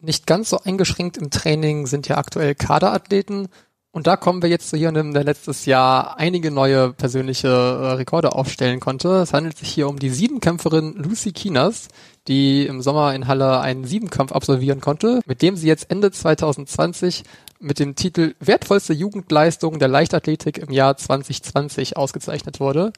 [0.00, 3.46] Nicht ganz so eingeschränkt im Training sind ja aktuell Kaderathleten.
[3.94, 8.32] Und da kommen wir jetzt zu jemandem, der letztes Jahr einige neue persönliche äh, Rekorde
[8.32, 9.16] aufstellen konnte.
[9.16, 11.88] Es handelt sich hier um die Siebenkämpferin Lucy Kinas,
[12.26, 17.24] die im Sommer in Halle einen Siebenkampf absolvieren konnte, mit dem sie jetzt Ende 2020
[17.60, 22.94] mit dem Titel Wertvollste Jugendleistung der Leichtathletik im Jahr 2020 ausgezeichnet wurde.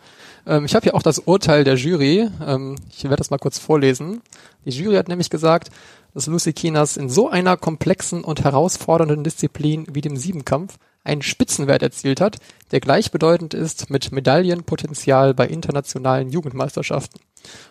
[0.46, 2.30] Ähm, ich habe hier auch das Urteil der Jury.
[2.46, 4.22] Ähm, ich werde das mal kurz vorlesen.
[4.64, 5.70] Die Jury hat nämlich gesagt,
[6.14, 11.82] dass Lucy Kinas in so einer komplexen und herausfordernden Disziplin wie dem Siebenkampf einen Spitzenwert
[11.82, 12.38] erzielt hat,
[12.70, 17.20] der gleichbedeutend ist mit Medaillenpotenzial bei internationalen Jugendmeisterschaften.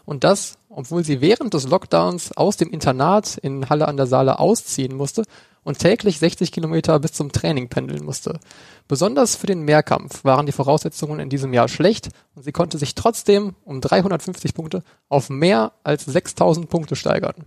[0.05, 4.39] Und das, obwohl sie während des Lockdowns aus dem Internat in Halle an der Saale
[4.39, 5.23] ausziehen musste
[5.63, 8.39] und täglich 60 Kilometer bis zum Training pendeln musste.
[8.87, 12.93] Besonders für den Mehrkampf waren die Voraussetzungen in diesem Jahr schlecht und sie konnte sich
[12.93, 17.45] trotzdem um 350 Punkte auf mehr als 6000 Punkte steigern.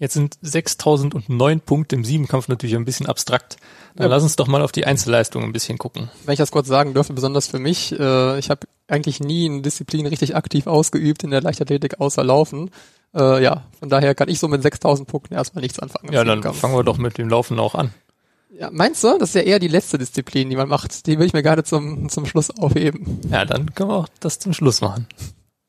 [0.00, 3.58] Jetzt sind 6009 Punkte im Siebenkampf natürlich ein bisschen abstrakt.
[3.94, 4.14] Dann Ja.
[4.16, 6.10] lass uns doch mal auf die Einzelleistungen ein bisschen gucken.
[6.24, 9.60] Wenn ich das kurz sagen dürfte, besonders für mich, äh, ich habe eigentlich nie eine
[9.62, 12.70] Disziplin richtig aktiv ausgeübt in der Leichtathletik außer Laufen.
[13.14, 16.12] Äh, ja, von daher kann ich so mit 6000 Punkten erstmal nichts anfangen.
[16.12, 17.92] Ja, dann fangen wir doch mit dem Laufen auch an.
[18.58, 19.16] Ja, meinst du?
[19.18, 21.06] Das ist ja eher die letzte Disziplin, die man macht.
[21.06, 23.20] Die will ich mir gerne zum, zum Schluss aufheben.
[23.30, 25.06] Ja, dann können wir auch das zum Schluss machen.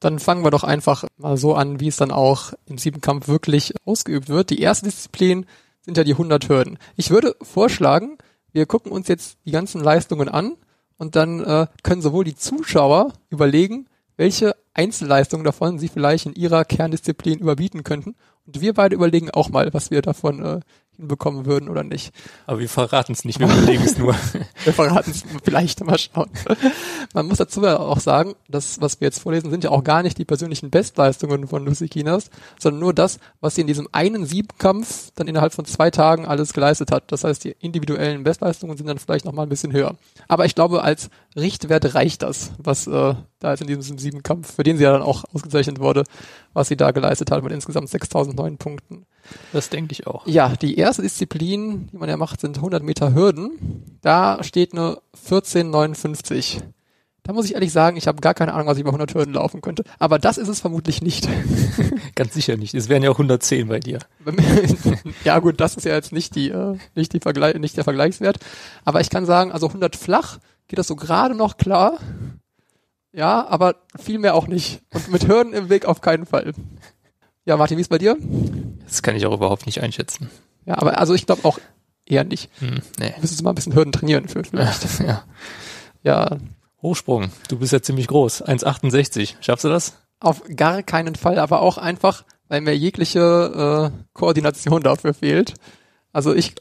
[0.02, 3.74] Dann fangen wir doch einfach mal so an, wie es dann auch im Siebenkampf wirklich
[3.86, 4.50] ausgeübt wird.
[4.50, 5.46] Die erste Disziplin
[5.82, 6.78] sind ja die 100 Hürden.
[6.98, 8.18] Ich würde vorschlagen,
[8.52, 10.58] wir gucken uns jetzt die ganzen Leistungen an
[10.98, 13.88] und dann äh, können sowohl die Zuschauer überlegen,
[14.18, 18.16] welche Einzelleistungen davon sie vielleicht in ihrer Kerndisziplin überbieten könnten.
[18.46, 20.60] Und wir beide überlegen auch mal, was wir davon äh,
[21.02, 22.14] hinbekommen würden oder nicht.
[22.46, 24.16] Aber wir verraten es nicht, wir überlegen es nur.
[24.64, 26.30] Wir verraten es vielleicht mal schauen.
[27.16, 30.04] Man muss dazu ja auch sagen, das, was wir jetzt vorlesen, sind ja auch gar
[30.04, 34.26] nicht die persönlichen Bestleistungen von Lucy Kinas, sondern nur das, was sie in diesem einen
[34.28, 37.12] Siebenkampf dann innerhalb von zwei Tagen alles geleistet hat.
[37.12, 39.96] Das heißt, die individuellen Bestleistungen sind dann vielleicht noch mal ein bisschen höher.
[40.28, 44.64] Aber ich glaube, als Richtwert reicht das, was äh, da jetzt in diesem Siebenkampf, für
[44.64, 46.04] den sie ja dann auch ausgezeichnet wurde,
[46.54, 49.06] was sie da geleistet hat mit insgesamt 6.009 Punkten.
[49.54, 50.26] Das denke ich auch.
[50.28, 54.00] Ja, die erste Disziplin, die man ja macht, sind 100 Meter Hürden.
[54.02, 56.62] Da steht eine 14,59.
[57.24, 59.36] Da muss ich ehrlich sagen, ich habe gar keine Ahnung, was ich bei 100 Hürden
[59.36, 59.84] laufen könnte.
[60.00, 61.30] Aber das ist es vermutlich nicht.
[62.16, 62.74] Ganz sicher nicht.
[62.74, 64.00] Es wären ja auch 110 bei dir.
[65.24, 68.40] ja gut, das ist ja jetzt nicht die, äh, nicht die Vergleich, nicht der Vergleichswert.
[68.86, 72.00] Aber ich kann sagen, also 100 flach geht das so gerade noch klar.
[73.14, 74.82] Ja, aber viel mehr auch nicht.
[74.94, 76.54] Und mit Hürden im Weg auf keinen Fall.
[77.46, 78.18] Ja, Martin, wie ist bei dir?
[78.86, 80.30] Das kann ich auch überhaupt nicht einschätzen.
[80.65, 81.60] Ja, aber also ich glaube auch
[82.06, 82.50] eher nicht.
[82.60, 83.13] Hm, nee.
[83.15, 85.00] Du müsstest mal ein bisschen Hürden trainieren für vielleicht.
[85.00, 85.24] Ja.
[86.04, 86.38] Ja,
[86.82, 87.32] Hochsprung.
[87.48, 88.44] Du bist ja ziemlich groß.
[88.44, 89.36] 1,68.
[89.41, 89.94] Schaffst du das?
[90.22, 95.56] auf gar keinen Fall, aber auch einfach, weil mir jegliche äh, Koordination dafür fehlt.
[96.13, 96.54] Also ich,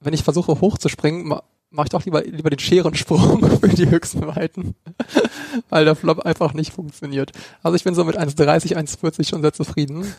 [0.00, 4.26] wenn ich versuche hochzuspringen, ma, mache ich doch lieber, lieber den Scherensprung für die höchsten
[4.26, 4.74] Weiten,
[5.68, 7.32] weil der Flop einfach nicht funktioniert.
[7.62, 10.12] Also ich bin so mit 1,30, 1,40 schon sehr zufrieden.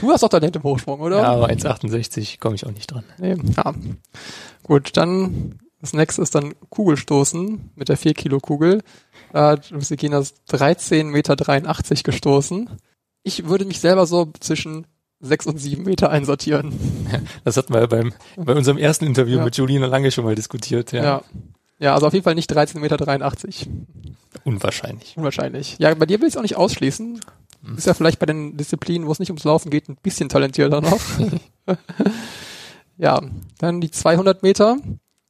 [0.00, 1.18] Du hast doch Talent im Hochsprung, oder?
[1.18, 3.04] Ja, aber 1,68 komme ich auch nicht dran.
[3.18, 3.74] Nee, ja.
[4.62, 8.82] Gut, dann das nächste ist dann Kugelstoßen mit der 4 Kilo Kugel.
[9.32, 11.36] Da hat Lucy Kinas 13,83 Meter
[12.02, 12.70] gestoßen.
[13.22, 14.86] Ich würde mich selber so zwischen
[15.20, 16.72] 6 und 7 Meter einsortieren.
[17.44, 19.44] Das hatten wir beim, bei unserem ersten Interview Ja.
[19.44, 20.92] mit Julina Lange schon mal diskutiert.
[20.92, 21.02] Ja.
[21.04, 21.22] Ja.
[21.78, 21.94] Ja.
[21.94, 22.96] also auf jeden Fall nicht 13,83 Meter.
[24.44, 25.16] Unwahrscheinlich.
[25.16, 25.76] Unwahrscheinlich.
[25.78, 27.20] Ja, bei dir will ich es auch nicht ausschließen.
[27.64, 27.76] Hm.
[27.76, 30.80] Ist ja vielleicht bei den Disziplinen, wo es nicht ums Laufen geht, ein bisschen talentierter
[30.80, 31.00] noch.
[32.96, 33.20] ja,
[33.58, 34.76] dann die 200 Meter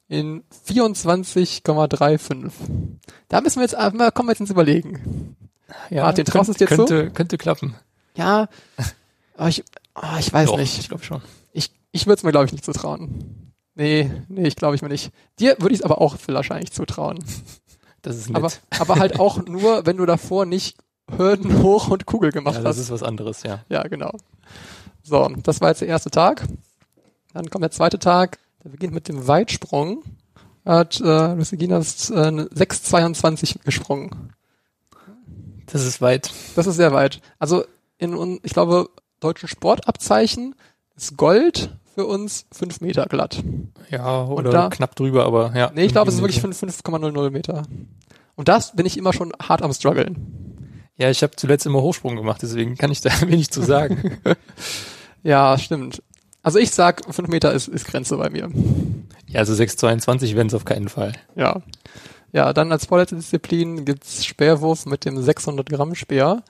[0.09, 2.51] in 24,35.
[3.29, 5.37] Da müssen wir jetzt einmal, kommen wir jetzt ins Überlegen.
[5.91, 7.75] Ja, Martin, traust es dir könnte, könnte klappen.
[8.17, 8.49] Ja,
[9.37, 10.79] aber ich, oh, ich weiß Doch, nicht.
[10.79, 11.23] Ich glaube schon.
[11.53, 13.46] Ich, ich würde es mir, glaube ich, nicht zutrauen.
[13.77, 15.13] Nee, nee, ich glaube ich mir nicht.
[15.39, 17.23] Dir würde ich es aber auch wahrscheinlich zutrauen.
[18.03, 18.37] Das ist nett.
[18.37, 20.77] Aber, aber halt auch nur, wenn du davor nicht
[21.17, 22.85] Hürden hoch und Kugel gemacht ja, das hast.
[22.85, 23.65] ist was anderes, ja.
[23.69, 24.13] Ja, genau.
[25.03, 26.47] So, das war jetzt der erste Tag.
[27.33, 28.39] Dann kommt der zweite Tag.
[28.63, 30.05] Der beginnt mit dem Weitsprung.
[30.65, 34.33] Hat äh, Lucy Ginas äh, eine 6,22 gesprungen.
[35.67, 36.31] Das ist weit.
[36.55, 37.21] Das ist sehr weit.
[37.41, 37.65] Also
[37.99, 40.55] in, ich glaube, deutschen Sportabzeichen
[40.95, 43.43] ist Gold für uns 5 Meter glatt.
[43.91, 45.71] Ja, oder da- knapp drüber, aber ja.
[45.75, 47.63] Nee, ich glaube, es ist wirklich 5 5,00 Meter.
[48.35, 50.85] Und das bin ich immer schon hart am struggeln.
[50.99, 54.19] Ja, ich habe zuletzt immer Hochsprung gemacht, deswegen kann ich da wenig zu sagen.
[55.23, 56.03] Ja, stimmt.
[56.43, 58.49] Also ich sag, 5 Meter ist, ist Grenze bei mir.
[59.27, 61.15] ja, also 6,22 wären es auf keinen Fall.
[61.35, 61.63] Ja.
[62.33, 66.45] Ja, dann als vorletzte Disziplin gibt's Speerwurf mit dem 600 Gramm Speer.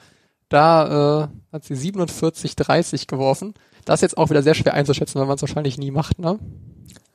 [0.51, 3.55] Da äh, hat sie 47,30 geworfen.
[3.87, 6.39] Das ist jetzt auch wieder sehr schwer einzuschätzen, weil man es wahrscheinlich nie macht, ne?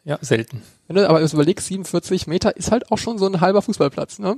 [0.03, 0.63] Ja, selten.
[0.87, 4.37] Wenn du aber überlegst, 47 Meter ist halt auch schon so ein halber Fußballplatz, ne?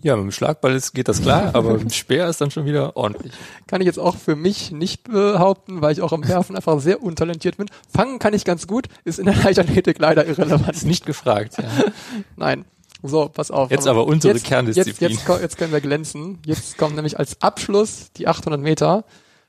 [0.00, 2.64] Ja, mit dem Schlagball ist, geht das klar, aber mit dem Speer ist dann schon
[2.64, 3.32] wieder ordentlich.
[3.66, 7.02] Kann ich jetzt auch für mich nicht behaupten, weil ich auch am Werfen einfach sehr
[7.02, 7.68] untalentiert bin.
[7.92, 10.70] Fangen kann ich ganz gut, ist in der Leichtathletik leider irrelevant.
[10.70, 11.58] Ist nicht gefragt.
[11.58, 11.68] Ja.
[12.36, 12.64] Nein.
[13.02, 13.70] So, pass auf.
[13.70, 15.10] Jetzt aber unsere jetzt, Kerndisziplin.
[15.10, 16.38] Jetzt, jetzt, jetzt können wir glänzen.
[16.44, 19.04] Jetzt kommt nämlich als Abschluss die 800 Meter.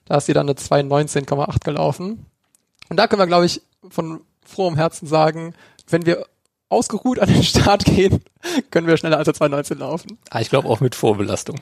[0.10, 2.26] Da ist sie dann eine 219,8 gelaufen.
[2.89, 5.54] Und da können wir, glaube ich, von frohem Herzen sagen,
[5.88, 6.26] wenn wir
[6.67, 8.24] ausgeruht an den Start gehen,
[8.72, 10.17] können wir schneller als eine 219 laufen.
[10.32, 11.58] Ah, ich glaube auch mit Vorbelastung.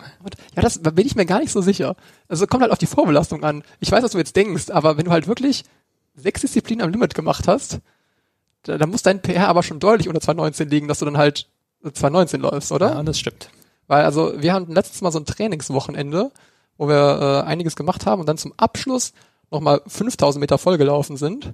[0.56, 1.96] Ja, das da bin ich mir gar nicht so sicher.
[2.30, 3.64] Also kommt halt auf die Vorbelastung an.
[3.82, 5.66] Ich weiß, was du jetzt denkst, aber wenn du halt wirklich
[6.16, 7.80] sechs Disziplinen am Limit gemacht hast,
[8.64, 11.48] da, da muss dein PR aber schon deutlich unter 219 liegen, dass du dann halt
[11.84, 12.94] 219 läufst, oder?
[12.94, 13.50] Ja, das stimmt.
[13.88, 16.32] Weil also wir hatten letztes Mal so ein Trainingswochenende,
[16.78, 19.14] wo wir äh, einiges gemacht haben und dann zum Abschluss
[19.52, 21.54] nochmal 5000 Meter vollgelaufen sind.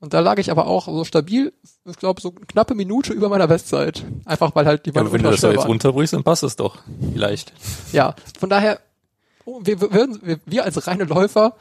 [0.00, 1.52] Und da lag ich aber auch so stabil,
[1.86, 4.04] ich glaube so eine knappe Minute über meiner Bestzeit.
[4.24, 6.56] Einfach weil halt die Ja, aber wenn du das da jetzt runterbrichst, dann passt es
[6.56, 6.78] doch.
[7.12, 7.52] Vielleicht.
[7.92, 8.80] Ja, von daher,
[9.46, 11.54] oh, wir, würden- wir, wir als reine Läufer,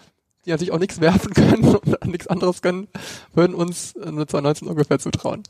[0.45, 2.87] die natürlich auch nichts werfen können und nichts anderes können,
[3.33, 5.43] würden uns eine 219 ungefähr zutrauen.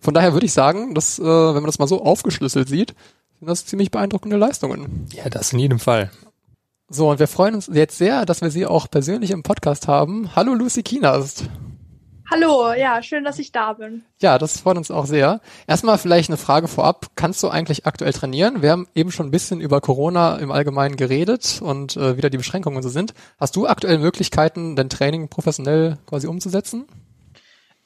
[0.00, 2.94] Von daher würde ich sagen, dass, äh, wenn man das mal so aufgeschlüsselt sieht,
[3.38, 5.06] sind das ziemlich beeindruckende Leistungen.
[5.14, 6.10] Ja, das in jedem Fall.
[6.90, 10.34] So, und wir freuen uns jetzt sehr, dass wir Sie auch persönlich im Podcast haben.
[10.34, 11.44] Hallo Lucy Kienast.
[12.30, 14.04] Hallo, ja, schön, dass ich da bin.
[14.20, 15.42] Ja, das freut uns auch sehr.
[15.66, 17.08] Erstmal vielleicht eine Frage vorab.
[17.14, 18.62] Kannst du eigentlich aktuell trainieren?
[18.62, 22.38] Wir haben eben schon ein bisschen über Corona im Allgemeinen geredet und äh, wieder die
[22.38, 23.12] Beschränkungen so sind.
[23.38, 26.86] Hast du aktuell Möglichkeiten, dein Training professionell quasi umzusetzen?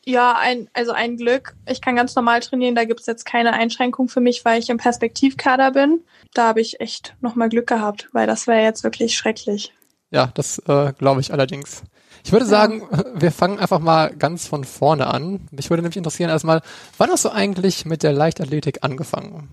[0.04, 1.54] Ja, ein, also ein Glück.
[1.66, 4.78] Ich kann ganz normal trainieren, da gibt's jetzt keine Einschränkung für mich, weil ich im
[4.78, 6.02] Perspektivkader bin.
[6.34, 9.72] Da habe ich echt nochmal Glück gehabt, weil das wäre jetzt wirklich schrecklich.
[10.10, 11.82] Ja, das äh, glaube ich allerdings.
[12.24, 12.50] Ich würde Ja.
[12.50, 15.46] sagen, wir fangen einfach mal ganz von vorne an.
[15.52, 16.62] Mich würde nämlich interessieren erstmal,
[16.98, 19.50] wann hast du eigentlich mit der Leichtathletik angefangen?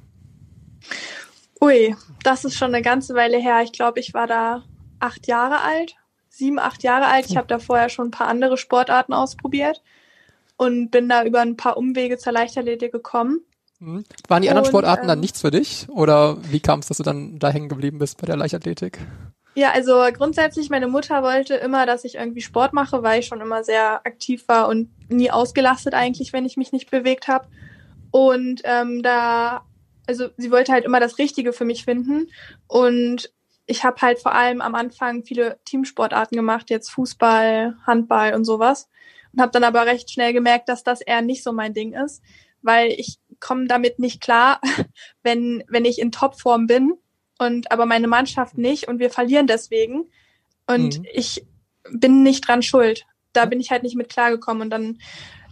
[1.61, 3.61] Ui, das ist schon eine ganze Weile her.
[3.63, 4.63] Ich glaube, ich war da
[4.99, 5.95] acht Jahre alt,
[6.29, 7.25] sieben, acht Jahre alt.
[7.29, 9.81] Ich habe da vorher schon ein paar andere Sportarten ausprobiert
[10.59, 13.39] und bin da über ein paar Umwege zur Leichtathletik gekommen.
[13.79, 14.03] Hm?
[14.27, 15.87] Waren die anderen Und, Sportarten dann ähm, nichts für dich?
[15.89, 18.99] Oder wie kam es, dass du dann da hängen geblieben bist bei der Leichtathletik?
[19.55, 23.39] Ja, also grundsätzlich, meine Mutter wollte immer, dass ich irgendwie Sport mache, weil ich schon
[23.39, 27.47] immer sehr aktiv war und nie ausgelastet eigentlich, wenn ich mich nicht bewegt habe.
[28.11, 29.63] Und ähm, da,
[30.07, 32.27] also sie wollte halt immer das Richtige für mich finden.
[32.67, 33.31] Und
[33.65, 38.89] ich habe halt vor allem am Anfang viele Teamsportarten gemacht, jetzt Fußball, Handball und sowas.
[39.33, 42.21] Und habe dann aber recht schnell gemerkt, dass das eher nicht so mein Ding ist,
[42.61, 44.59] weil ich komme damit nicht klar,
[45.23, 46.93] wenn, wenn ich in Topform bin
[47.37, 50.09] und aber meine Mannschaft nicht und wir verlieren deswegen
[50.67, 51.05] und Mhm.
[51.13, 51.45] ich
[51.91, 53.05] bin nicht dran schuld.
[53.33, 54.97] Da bin ich halt nicht mit klargekommen und dann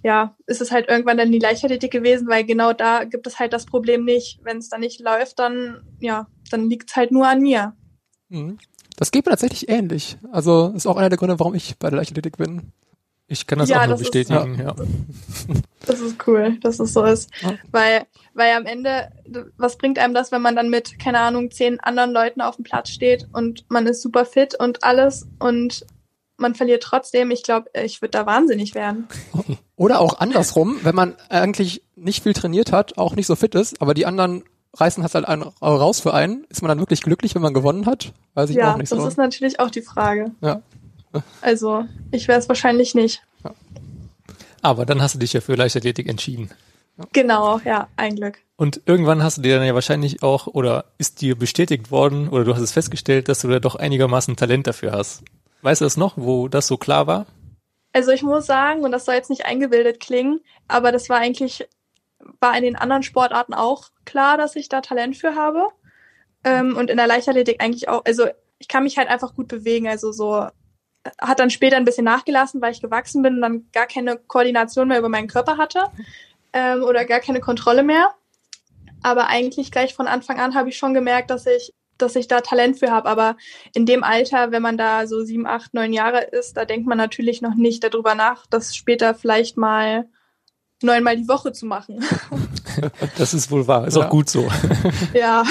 [0.04, 3.52] ja, ist es halt irgendwann dann die Leichtathletik gewesen, weil genau da gibt es halt
[3.52, 4.40] das Problem nicht.
[4.44, 7.76] Wenn es dann nicht läuft, dann ja, dann liegt es halt nur an mir.
[8.30, 8.58] Mhm.
[8.96, 10.18] Das geht mir tatsächlich ähnlich.
[10.32, 12.74] Also ist auch einer der Gründe, warum ich bei der Leichtathletik bin.
[13.28, 14.60] Ich kann das Ja, auch nur das ist- bestätigen.
[14.60, 14.76] ja.
[15.86, 17.30] Das ist cool, dass es so ist.
[17.42, 17.54] Ja.
[17.72, 19.10] Weil, weil am Ende,
[19.56, 22.66] was bringt einem das, wenn man dann mit, keine Ahnung, zehn anderen Leuten auf dem
[22.66, 25.86] Platz steht und man ist super fit und alles und
[26.36, 27.32] man verliert trotzdem.
[27.32, 29.08] Ich glaube, ich würde da wahnsinnig werden.
[29.78, 33.82] Oder auch andersrum, wenn man eigentlich nicht viel trainiert hat, auch nicht so fit ist,
[33.82, 34.44] aber die anderen
[34.76, 38.12] reißen halt einen raus für einen, ist man dann wirklich glücklich, wenn man gewonnen hat?
[38.34, 39.08] Weiß ich ja, auch nicht das so.
[39.08, 40.32] ist natürlich auch die Frage.
[40.42, 40.62] Ja.
[41.42, 43.22] Also, ich wäre es wahrscheinlich nicht.
[44.62, 46.50] Aber dann hast du dich ja für Leichtathletik entschieden.
[47.14, 48.40] Genau, ja, ein Glück.
[48.56, 52.44] Und irgendwann hast du dir dann ja wahrscheinlich auch, oder ist dir bestätigt worden, oder
[52.44, 55.24] du hast es festgestellt, dass du da doch einigermaßen Talent dafür hast.
[55.62, 57.28] Weißt du das noch, wo das so klar war?
[57.94, 61.68] Also ich muss sagen, und das soll jetzt nicht eingebildet klingen, aber das war eigentlich,
[62.40, 65.68] war in den anderen Sportarten auch klar, dass ich da Talent für habe.
[66.44, 68.26] Ähm, und in der Leichtathletik eigentlich auch, also
[68.60, 70.48] ich kann mich halt einfach gut bewegen, also so
[71.20, 74.88] hat dann später ein bisschen nachgelassen, weil ich gewachsen bin und dann gar keine Koordination
[74.88, 75.86] mehr über meinen Körper hatte
[76.54, 78.12] ähm, oder gar keine Kontrolle mehr.
[79.04, 82.42] Aber eigentlich gleich von Anfang an habe ich schon gemerkt, dass ich, dass ich da
[82.42, 83.10] Talent für habe.
[83.10, 83.38] Aber
[83.74, 86.98] in dem Alter, wenn man da so sieben, acht, neun Jahre ist, da denkt man
[86.98, 90.10] natürlich noch nicht darüber nach, das später vielleicht mal
[90.82, 92.04] neunmal die Woche zu machen.
[93.18, 94.06] Das ist wohl wahr, ist ja.
[94.06, 94.48] auch gut so.
[95.12, 95.44] Ja.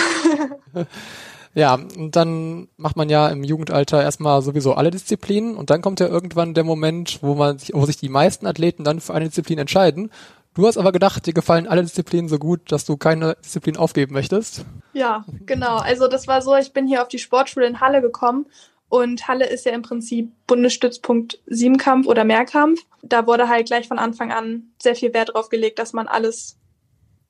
[1.57, 6.01] Ja, und dann macht man ja im Jugendalter erstmal sowieso alle Disziplinen und dann kommt
[6.01, 9.25] ja irgendwann der Moment, wo man sich, wo sich die meisten Athleten dann für eine
[9.25, 10.11] Disziplin entscheiden.
[10.53, 14.13] Du hast aber gedacht, dir gefallen alle Disziplinen so gut, dass du keine Disziplin aufgeben
[14.13, 14.67] möchtest.
[14.93, 15.79] Ja, genau.
[15.79, 18.45] Also das war so, ich bin hier auf die Sportschule in Halle gekommen
[18.91, 22.81] und Halle ist ja im Prinzip Bundesstützpunkt Siebenkampf oder Mehrkampf.
[23.03, 26.59] Da wurde halt gleich von Anfang an sehr viel Wert drauf gelegt, dass man alles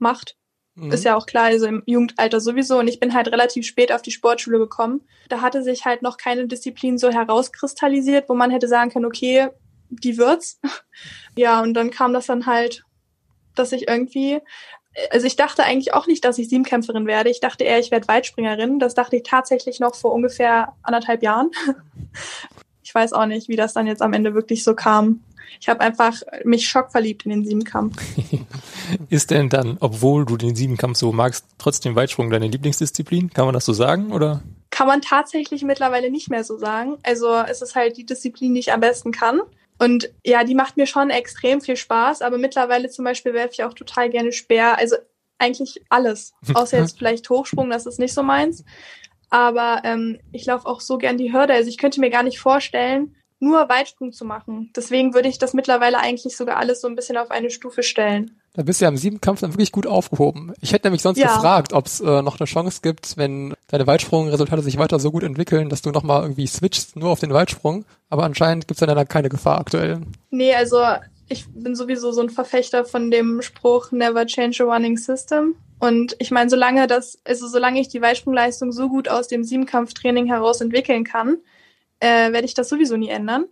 [0.01, 0.35] macht.
[0.77, 0.93] Mhm.
[0.93, 2.79] Ist ja auch klar, also im Jugendalter sowieso.
[2.79, 5.01] Und ich bin halt relativ spät auf die Sportschule gekommen.
[5.29, 9.49] Da hatte sich halt noch keine Disziplin so herauskristallisiert, wo man hätte sagen können, okay,
[9.89, 10.61] die wird's.
[11.39, 12.83] Ja, und dann kam das dann halt,
[13.55, 14.41] dass ich irgendwie,
[15.11, 17.29] also ich dachte eigentlich auch nicht, dass ich Siebenkämpferin werde.
[17.29, 18.79] Ich dachte eher, ich werde Weitspringerin.
[18.79, 21.51] Das dachte ich tatsächlich noch vor ungefähr anderthalb Jahren.
[22.83, 25.21] Ich weiß auch nicht, wie das dann jetzt am Ende wirklich so kam
[25.61, 27.97] ich habe einfach mich schockverliebt in den Siebenkampf.
[29.11, 33.31] Ist denn dann, obwohl du den Siebenkampf so magst, trotzdem Weitsprung deine Lieblingsdisziplin?
[33.33, 34.43] Kann man das so sagen oder?
[34.71, 36.99] Kann man tatsächlich mittlerweile nicht mehr so sagen.
[37.03, 39.41] Also es ist halt die Disziplin, die ich am besten kann.
[39.79, 43.65] Und ja, die macht mir schon extrem viel Spaß, aber mittlerweile zum Beispiel werfe ich
[43.65, 44.79] auch total gerne Speer.
[44.79, 44.97] Also
[45.39, 46.33] eigentlich alles.
[46.55, 48.65] Außer jetzt vielleicht Hochsprung, das ist nicht so meins.
[49.29, 51.53] Aber ähm, ich laufe auch so gern die Hürde.
[51.53, 54.71] Also ich könnte mir gar nicht vorstellen, nur Weitsprung zu machen.
[54.75, 58.41] Deswegen würde ich das mittlerweile eigentlich sogar alles so ein bisschen auf eine Stufe stellen.
[58.55, 60.55] Da bist du ja im Siebenkampf dann wirklich gut aufgehoben.
[60.63, 61.35] Ich hätte nämlich sonst ja.
[61.35, 65.25] gefragt, ob es äh, noch eine Chance gibt, wenn deine Weitsprungresultate sich weiter so gut
[65.25, 67.85] entwickeln, dass du nochmal irgendwie switchst nur auf den Weitsprung.
[68.09, 70.01] Aber anscheinend gibt es dann keine Gefahr aktuell.
[70.31, 70.79] Nee, also
[71.29, 75.57] ich bin sowieso so ein Verfechter von dem Spruch Never change a running system.
[75.79, 80.27] Und ich meine, solange das, also solange ich die Weitsprungleistung so gut aus dem Siebenkampftraining
[80.27, 81.39] heraus entwickeln kann,
[82.01, 83.47] äh, werde ich das sowieso nie ändern.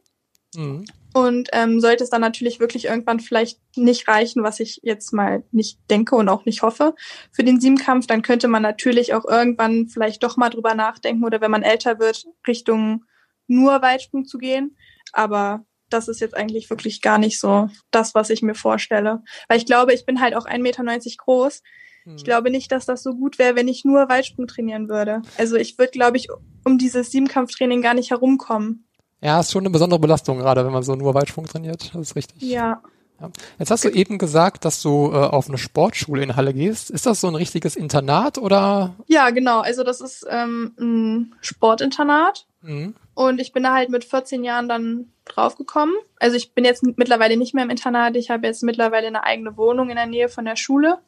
[0.55, 0.85] Mhm.
[1.13, 5.45] Und ähm, sollte es dann natürlich wirklich irgendwann vielleicht nicht reichen, was ich jetzt mal
[5.53, 6.97] nicht denke und auch nicht hoffe,
[7.31, 11.41] für den Siebenkampf, dann könnte man natürlich auch irgendwann vielleicht doch mal drüber nachdenken oder
[11.41, 13.05] wenn man älter wird, Richtung
[13.47, 14.77] nur Weitsprung zu gehen.
[15.13, 19.23] Aber das ist jetzt eigentlich wirklich gar nicht so das, was ich mir vorstelle.
[19.49, 20.85] Weil ich glaube, ich bin halt auch 1,90 Meter
[21.19, 21.63] groß.
[22.07, 22.25] Ich hm.
[22.25, 25.23] glaube nicht, dass das so gut wäre, wenn ich nur Weitsprung trainieren würde.
[25.39, 26.29] Also ich würde, glaube ich,
[26.65, 28.87] um dieses Siebenkampftraining gar nicht herumkommen.
[29.21, 31.95] Ja, ist schon eine besondere Belastung, gerade wenn man so nur Weitsprung trainiert.
[31.95, 32.43] Das ist richtig.
[32.43, 32.83] Ja.
[33.21, 33.31] ja.
[33.59, 36.91] Jetzt hast du eben gesagt, dass du äh, auf eine Sportschule in Halle gehst.
[36.91, 38.95] Ist das so ein richtiges Internat oder?
[39.07, 39.61] Ja, genau.
[39.61, 42.47] Also das ist ähm, ein Sportinternat.
[42.61, 42.95] Mhm.
[43.15, 45.95] Und ich bin da halt mit 14 Jahren dann draufgekommen.
[46.19, 48.17] Also ich bin jetzt mittlerweile nicht mehr im Internat.
[48.17, 50.99] Ich habe jetzt mittlerweile eine eigene Wohnung in der Nähe von der Schule.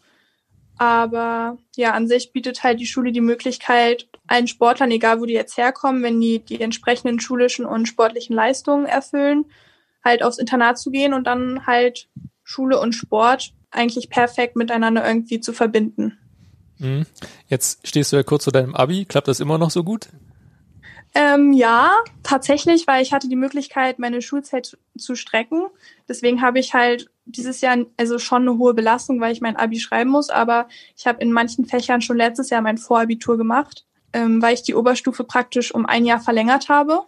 [0.79, 5.33] Aber ja, an sich bietet halt die Schule die Möglichkeit, allen Sportlern, egal wo die
[5.33, 9.47] jetzt herkommen, wenn die die entsprechenden schulischen und sportlichen Leistungen erfüllen,
[10.05, 12.09] halt aufs Internat zu gehen und dann halt
[12.45, 16.19] Schule und Sport eigentlich perfekt miteinander irgendwie zu verbinden.
[16.79, 17.07] Mhm.
[17.49, 19.05] Jetzt stehst du ja kurz zu deinem Abi.
[19.07, 20.09] Klappt das immer noch so gut?
[21.19, 25.63] Ähm, ja, tatsächlich, weil ich hatte die Möglichkeit, meine Schulzeit zu strecken.
[26.07, 29.81] Deswegen habe ich halt dieses Jahr also schon eine hohe Belastung, weil ich mein Abi
[29.81, 34.43] schreiben muss, aber ich habe in manchen Fächern schon letztes Jahr mein Vorabitur gemacht, ähm,
[34.43, 37.01] weil ich die Oberstufe praktisch um ein Jahr verlängert habe.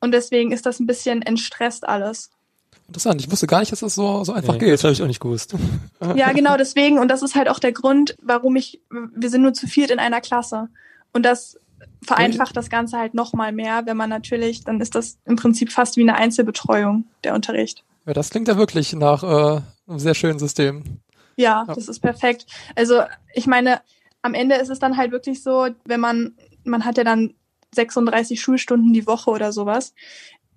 [0.00, 2.28] Und deswegen ist das ein bisschen entstresst alles.
[2.88, 3.22] Interessant.
[3.22, 4.74] Ich wusste gar nicht, dass das so, so einfach nee, geht.
[4.74, 5.54] Das habe ich auch nicht gewusst.
[6.14, 6.98] Ja, genau deswegen.
[6.98, 9.98] Und das ist halt auch der Grund, warum ich, wir sind nur zu viert in
[9.98, 10.68] einer Klasse.
[11.14, 11.58] Und das
[12.02, 15.96] vereinfacht das Ganze halt nochmal mehr, wenn man natürlich, dann ist das im Prinzip fast
[15.96, 17.84] wie eine Einzelbetreuung, der Unterricht.
[18.06, 21.00] Ja, das klingt ja wirklich nach äh, einem sehr schönen System.
[21.36, 22.46] Ja, ja, das ist perfekt.
[22.74, 23.02] Also
[23.34, 23.80] ich meine,
[24.22, 26.34] am Ende ist es dann halt wirklich so, wenn man,
[26.64, 27.34] man hat ja dann
[27.74, 29.92] 36 Schulstunden die Woche oder sowas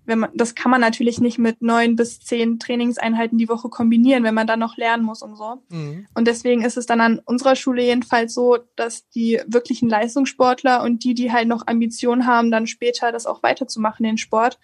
[0.10, 4.24] wenn man, das kann man natürlich nicht mit neun bis zehn Trainingseinheiten die Woche kombinieren,
[4.24, 5.62] wenn man dann noch lernen muss und so.
[5.70, 6.08] Mhm.
[6.16, 11.04] Und deswegen ist es dann an unserer Schule jedenfalls so, dass die wirklichen Leistungssportler und
[11.04, 14.60] die, die halt noch Ambitionen haben, dann später das auch weiterzumachen, den Sport,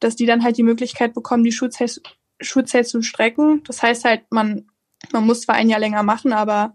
[0.00, 2.00] dass die dann halt die Möglichkeit bekommen, die Schulzeit,
[2.40, 3.62] Schulzeit zu strecken.
[3.66, 4.66] Das heißt halt, man,
[5.12, 6.74] man muss zwar ein Jahr länger machen, aber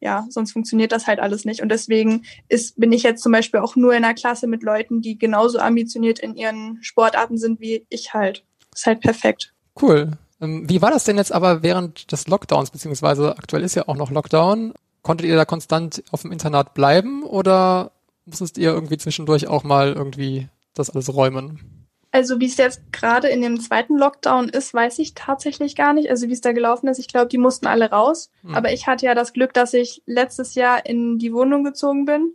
[0.00, 1.62] ja, sonst funktioniert das halt alles nicht.
[1.62, 5.00] Und deswegen ist, bin ich jetzt zum Beispiel auch nur in einer Klasse mit Leuten,
[5.00, 8.44] die genauso ambitioniert in ihren Sportarten sind wie ich halt.
[8.74, 9.54] Ist halt perfekt.
[9.80, 10.12] Cool.
[10.40, 13.96] Ähm, wie war das denn jetzt aber während des Lockdowns, beziehungsweise aktuell ist ja auch
[13.96, 14.74] noch Lockdown?
[15.02, 17.92] Konntet ihr da konstant auf dem Internat bleiben oder
[18.26, 21.75] musstet ihr irgendwie zwischendurch auch mal irgendwie das alles räumen?
[22.16, 26.08] Also wie es jetzt gerade in dem zweiten Lockdown ist, weiß ich tatsächlich gar nicht.
[26.08, 28.30] Also wie es da gelaufen ist, ich glaube, die mussten alle raus.
[28.40, 28.54] Hm.
[28.54, 32.34] Aber ich hatte ja das Glück, dass ich letztes Jahr in die Wohnung gezogen bin.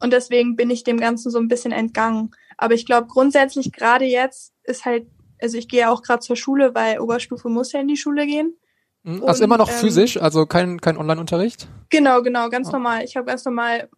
[0.00, 2.30] Und deswegen bin ich dem Ganzen so ein bisschen entgangen.
[2.56, 5.06] Aber ich glaube, grundsätzlich gerade jetzt ist halt,
[5.42, 8.56] also ich gehe auch gerade zur Schule, weil Oberstufe muss ja in die Schule gehen.
[9.04, 11.68] Hm, also immer noch ähm, physisch, also kein, kein Online-Unterricht?
[11.90, 12.72] Genau, genau, ganz oh.
[12.72, 13.04] normal.
[13.04, 13.90] Ich habe ganz normal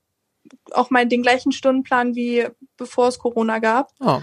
[0.73, 3.93] auch mal den gleichen Stundenplan wie bevor es Corona gab.
[4.01, 4.21] Oh.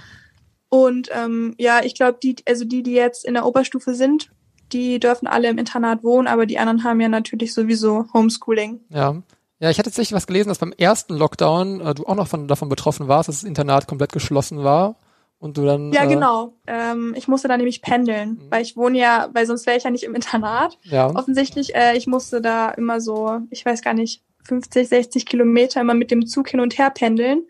[0.74, 4.32] Und ähm, ja, ich glaube, die, also die, die jetzt in der Oberstufe sind,
[4.72, 8.80] die dürfen alle im Internat wohnen, aber die anderen haben ja natürlich sowieso Homeschooling.
[8.90, 9.22] Ja.
[9.60, 12.48] Ja, ich hatte tatsächlich was gelesen, dass beim ersten Lockdown äh, du auch noch von,
[12.48, 14.96] davon betroffen warst, dass das Internat komplett geschlossen war
[15.40, 15.92] und du dann.
[15.92, 16.54] Ja, äh, genau.
[16.66, 18.48] Ähm, ich musste da nämlich pendeln, mhm.
[18.50, 20.80] weil ich wohne ja, weil sonst wäre ich ja nicht im Internat.
[20.84, 21.10] Ja.
[21.14, 25.96] Offensichtlich, äh, ich musste da immer so, ich weiß gar nicht, 50, 60 Kilometer immer
[25.96, 27.44] mit dem Zug hin und her pendeln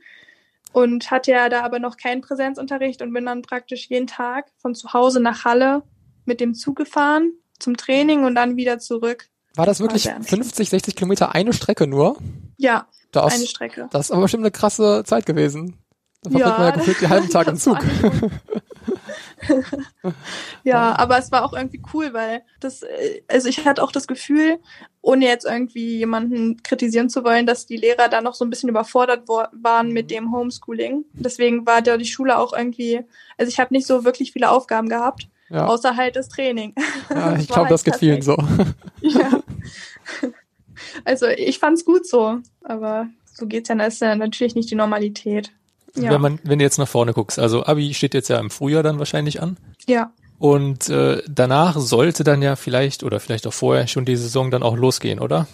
[0.73, 4.75] und hatte ja da aber noch keinen Präsenzunterricht und bin dann praktisch jeden Tag von
[4.75, 5.83] zu Hause nach Halle
[6.25, 9.27] mit dem Zug gefahren zum Training und dann wieder zurück.
[9.55, 12.17] War das wirklich 50, 60 Kilometer eine Strecke nur?
[12.57, 13.89] Ja, das, eine Strecke.
[13.91, 15.77] Das ist aber bestimmt eine krasse Zeit gewesen.
[16.21, 17.77] Da verbringt ja, man ja gefühlt die halben Tag im Zug.
[20.63, 24.07] ja, aber es war auch irgendwie cool, weil das, äh, also ich hatte auch das
[24.07, 24.59] Gefühl,
[25.01, 28.69] ohne jetzt irgendwie jemanden kritisieren zu wollen, dass die Lehrer da noch so ein bisschen
[28.69, 31.05] überfordert waren mit dem Homeschooling.
[31.13, 33.01] Deswegen war da die Schule auch irgendwie,
[33.37, 35.65] also ich habe nicht so wirklich viele Aufgaben gehabt, ja.
[35.65, 36.75] außer halt das Training.
[37.09, 38.37] Ja, ich glaube, halt das geht vielen so.
[39.01, 39.41] ja.
[41.05, 44.75] Also ich fand's gut so, aber so geht's ja, das ist ja natürlich nicht die
[44.75, 45.51] Normalität.
[45.95, 46.11] Ja.
[46.11, 48.83] Wenn man, wenn du jetzt nach vorne guckst, also Abi steht jetzt ja im Frühjahr
[48.83, 49.57] dann wahrscheinlich an.
[49.87, 50.13] Ja.
[50.39, 54.63] Und äh, danach sollte dann ja vielleicht oder vielleicht auch vorher schon die Saison dann
[54.63, 55.47] auch losgehen, oder?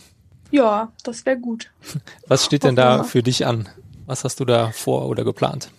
[0.51, 1.71] Ja, das wäre gut.
[2.27, 3.67] Was steht denn da für dich an?
[4.05, 5.71] Was hast du da vor oder geplant?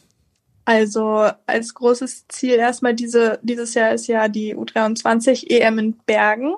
[0.67, 6.57] Also als großes Ziel erstmal diese, dieses Jahr ist ja die U23 EM in Bergen.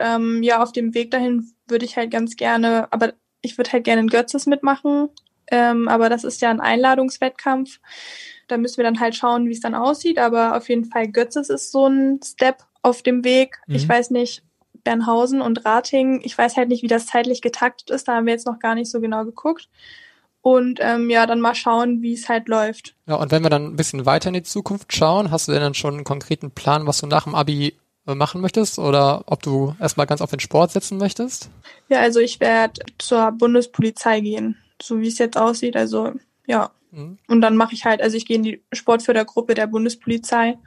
[0.00, 3.84] Ähm, ja, auf dem Weg dahin würde ich halt ganz gerne, aber ich würde halt
[3.84, 5.10] gerne in Götzes mitmachen.
[5.50, 7.80] Ähm, aber das ist ja ein Einladungswettkampf.
[8.48, 10.18] Da müssen wir dann halt schauen, wie es dann aussieht.
[10.18, 13.58] Aber auf jeden Fall Götzes ist so ein Step auf dem Weg.
[13.66, 13.74] Mhm.
[13.74, 14.42] Ich weiß nicht,
[14.84, 18.08] Bernhausen und Rating, ich weiß halt nicht, wie das zeitlich getaktet ist.
[18.08, 19.68] Da haben wir jetzt noch gar nicht so genau geguckt.
[20.40, 22.96] Und ähm, ja, dann mal schauen, wie es halt läuft.
[23.06, 25.60] Ja, und wenn wir dann ein bisschen weiter in die Zukunft schauen, hast du denn
[25.60, 27.76] dann schon einen konkreten Plan, was du nach dem Abi
[28.08, 31.48] äh, machen möchtest oder ob du erstmal ganz auf den Sport setzen möchtest?
[31.88, 35.76] Ja, also ich werde zur Bundespolizei gehen so wie es jetzt aussieht.
[35.76, 36.12] Also
[36.46, 36.70] ja.
[36.90, 37.18] Mhm.
[37.28, 40.58] Und dann mache ich halt, also ich gehe in die Sportfördergruppe der Bundespolizei,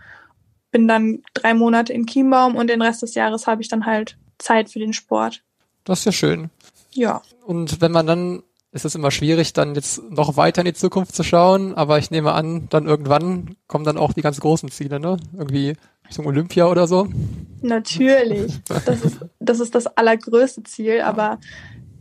[0.71, 4.17] bin dann drei Monate in Chiembaum und den Rest des Jahres habe ich dann halt
[4.37, 5.43] Zeit für den Sport.
[5.83, 6.49] Das ist ja schön.
[6.91, 7.21] Ja.
[7.45, 11.15] Und wenn man dann, ist es immer schwierig, dann jetzt noch weiter in die Zukunft
[11.15, 14.99] zu schauen, aber ich nehme an, dann irgendwann kommen dann auch die ganz großen Ziele,
[14.99, 15.17] ne?
[15.33, 15.75] Irgendwie
[16.07, 17.07] Richtung Olympia oder so.
[17.61, 18.51] Natürlich.
[18.85, 21.39] Das ist, das ist das allergrößte Ziel, aber ja,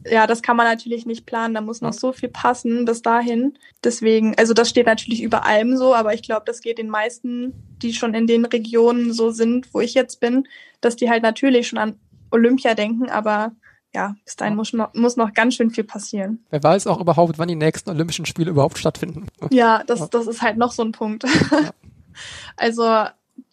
[0.04, 1.54] das kann man natürlich nicht planen.
[1.54, 3.58] Da muss noch so viel passen bis dahin.
[3.82, 7.52] Deswegen, also das steht natürlich über allem so, aber ich glaube, das geht den meisten,
[7.82, 10.46] die schon in den Regionen so sind, wo ich jetzt bin,
[10.80, 11.98] dass die halt natürlich schon an
[12.30, 13.52] Olympia denken, aber
[13.94, 16.44] ja, bis dahin muss noch, muss noch ganz schön viel passieren.
[16.50, 19.28] Wer weiß auch überhaupt, wann die nächsten Olympischen Spiele überhaupt stattfinden.
[19.50, 21.24] Ja, das, das ist halt noch so ein Punkt.
[21.24, 21.70] Ja.
[22.56, 22.84] Also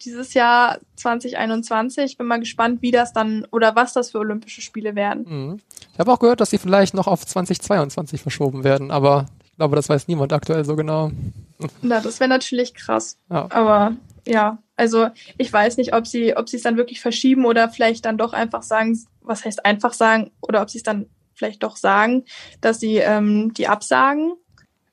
[0.00, 2.16] dieses Jahr 2021.
[2.16, 5.24] Bin mal gespannt, wie das dann oder was das für Olympische Spiele werden.
[5.28, 5.60] Mhm.
[5.92, 9.76] Ich habe auch gehört, dass sie vielleicht noch auf 2022 verschoben werden, aber ich glaube,
[9.76, 11.10] das weiß niemand aktuell so genau.
[11.82, 13.18] Na, das wäre natürlich krass.
[13.30, 13.46] Ja.
[13.50, 15.08] Aber ja, also
[15.38, 18.32] ich weiß nicht, ob sie, ob sie es dann wirklich verschieben oder vielleicht dann doch
[18.32, 22.24] einfach sagen, was heißt einfach sagen, oder ob sie es dann vielleicht doch sagen,
[22.60, 24.34] dass sie ähm, die absagen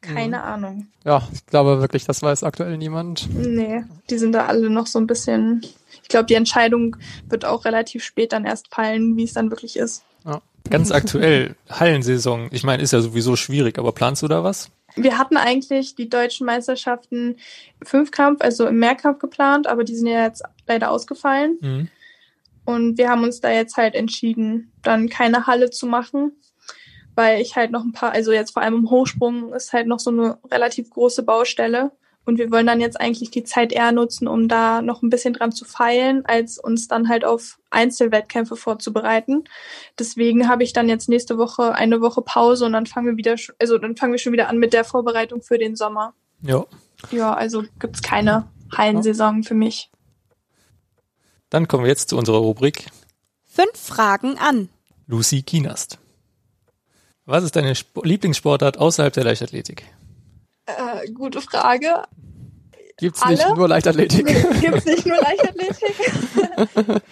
[0.02, 0.44] keine mhm.
[0.44, 0.88] Ahnung.
[1.04, 3.28] Ja, ich glaube wirklich, das weiß aktuell niemand.
[3.34, 5.62] Nee, die sind da alle noch so ein bisschen.
[6.02, 6.96] Ich glaube, die Entscheidung
[7.28, 10.04] wird auch relativ spät dann erst fallen, wie es dann wirklich ist.
[10.26, 10.42] Ja.
[10.70, 12.50] Ganz aktuell, Hallensaison.
[12.52, 14.70] Ich meine, ist ja sowieso schwierig, aber planst du da was?
[14.96, 17.38] Wir hatten eigentlich die deutschen Meisterschaften
[17.84, 21.58] Fünfkampf, also im Mehrkampf geplant, aber die sind ja jetzt leider ausgefallen.
[21.62, 21.88] Mhm.
[22.66, 26.34] Und wir haben uns da jetzt halt entschieden, dann keine Halle zu machen,
[27.16, 30.00] weil ich halt noch ein paar, also jetzt vor allem im Hochsprung ist halt noch
[30.00, 31.92] so eine relativ große Baustelle
[32.30, 35.34] Und wir wollen dann jetzt eigentlich die Zeit eher nutzen, um da noch ein bisschen
[35.34, 39.46] dran zu feilen, als uns dann halt auf Einzelwettkämpfe vorzubereiten.
[39.98, 43.36] Deswegen habe ich dann jetzt nächste Woche eine Woche Pause und dann fangen wir wieder,
[43.58, 46.14] also dann fangen wir schon wieder an mit der Vorbereitung für den Sommer.
[46.42, 46.66] Ja.
[47.10, 48.48] Ja, also gibt's keine
[48.78, 49.90] Hallensaison für mich.
[51.50, 52.92] Dann kommen wir jetzt zu unserer Rubrik
[53.46, 54.70] Fünf Fragen an.
[55.08, 55.98] Lucy Kienast.
[57.30, 59.84] Was ist deine Sp Lieblingssportart außerhalb der Leichtathletik?
[60.66, 62.02] Äh, gute Frage.
[62.98, 63.36] Gibt's Alle?
[63.36, 64.26] nicht nur Leichtathletik?
[64.62, 65.96] Gibt's nicht nur Leichtathletik?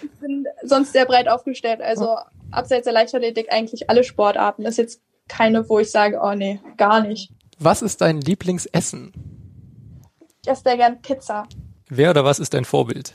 [0.02, 1.80] ich bin sonst sehr breit aufgestellt.
[1.80, 2.16] Also
[2.50, 4.64] abseits der Leichtathletik eigentlich alle Sportarten.
[4.64, 7.30] Das ist jetzt keine, wo ich sage, oh nee, gar nicht.
[7.60, 9.12] Was ist dein Lieblingsessen?
[10.42, 11.46] Ich esse sehr gern Pizza.
[11.88, 13.12] Wer oder was ist dein Vorbild?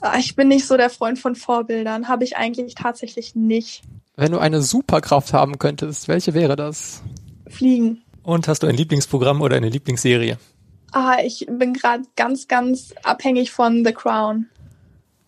[0.00, 2.06] Ah, Ich bin nicht so der Freund von Vorbildern.
[2.06, 3.82] Habe ich eigentlich tatsächlich nicht.
[4.18, 7.02] Wenn du eine Superkraft haben könntest, welche wäre das?
[7.46, 8.02] Fliegen.
[8.24, 10.38] Und hast du ein Lieblingsprogramm oder eine Lieblingsserie?
[10.90, 14.48] Ah, ich bin gerade ganz, ganz abhängig von The Crown.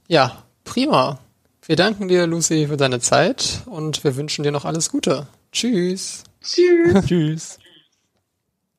[0.09, 1.21] Ja, prima.
[1.65, 5.29] Wir danken dir, Lucy, für deine Zeit und wir wünschen dir noch alles Gute.
[5.53, 6.25] Tschüss.
[6.43, 7.05] Tschüss.
[7.07, 7.59] Tschüss.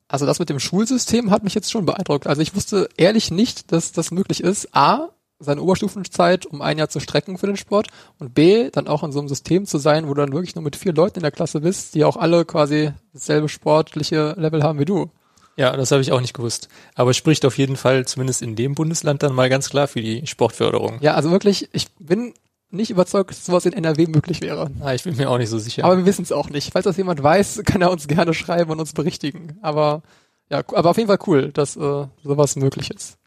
[0.09, 2.28] Also das mit dem Schulsystem hat mich jetzt schon beeindruckt.
[2.28, 4.76] Also ich wusste ehrlich nicht, dass das möglich ist.
[4.76, 5.07] A,
[5.42, 7.88] seine Oberstufenzeit um ein Jahr zu strecken für den Sport
[8.20, 10.64] und B, dann auch in so einem System zu sein, wo du dann wirklich nur
[10.64, 14.80] mit vier Leuten in der Klasse bist, die auch alle quasi dasselbe sportliche Level haben
[14.80, 15.10] wie du.
[15.58, 16.70] Ja, das habe ich auch nicht gewusst.
[16.96, 20.26] Aber spricht auf jeden Fall zumindest in dem Bundesland dann mal ganz klar für die
[20.26, 20.98] Sportförderung.
[21.02, 22.34] Ja, also wirklich, ich bin
[22.72, 24.72] nicht überzeugt, dass sowas in NRW möglich wäre.
[24.80, 25.84] Ah, ich bin mir auch nicht so sicher.
[25.84, 26.72] Aber wir wissen es auch nicht.
[26.72, 29.58] Falls das jemand weiß, kann er uns gerne schreiben und uns berichtigen.
[29.62, 30.02] Aber
[30.50, 33.18] ja, aber auf jeden Fall cool, dass äh, sowas möglich ist.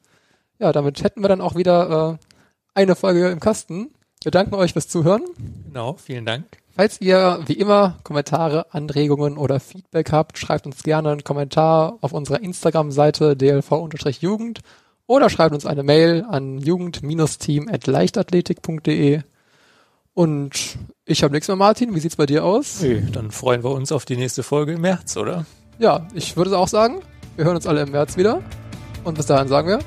[0.59, 2.27] Ja, damit hätten wir dann auch wieder äh,
[2.75, 3.91] eine Folge im Kasten.
[4.23, 5.23] Wir danken euch fürs Zuhören.
[5.67, 6.45] genau, vielen Dank.
[6.77, 12.13] Falls ihr wie immer Kommentare, Anregungen oder Feedback habt, schreibt uns gerne einen Kommentar auf
[12.13, 14.59] unserer Instagram-Seite dlv-jugend
[15.07, 19.21] oder schreibt uns eine Mail an jugend-team@leichtathletik.de.
[20.15, 21.95] Und ich habe nichts mehr, Martin.
[21.95, 22.79] Wie sieht's bei dir aus?
[22.81, 25.47] Okay, dann freuen wir uns auf die nächste Folge im März, oder?
[25.79, 27.03] Ja, ich würde auch sagen,
[27.37, 28.43] wir hören uns alle im März wieder.
[29.05, 29.79] Und bis dahin sagen wir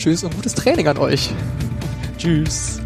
[0.00, 1.28] Tschüss und gutes Training an euch.
[2.16, 2.80] Tschüss.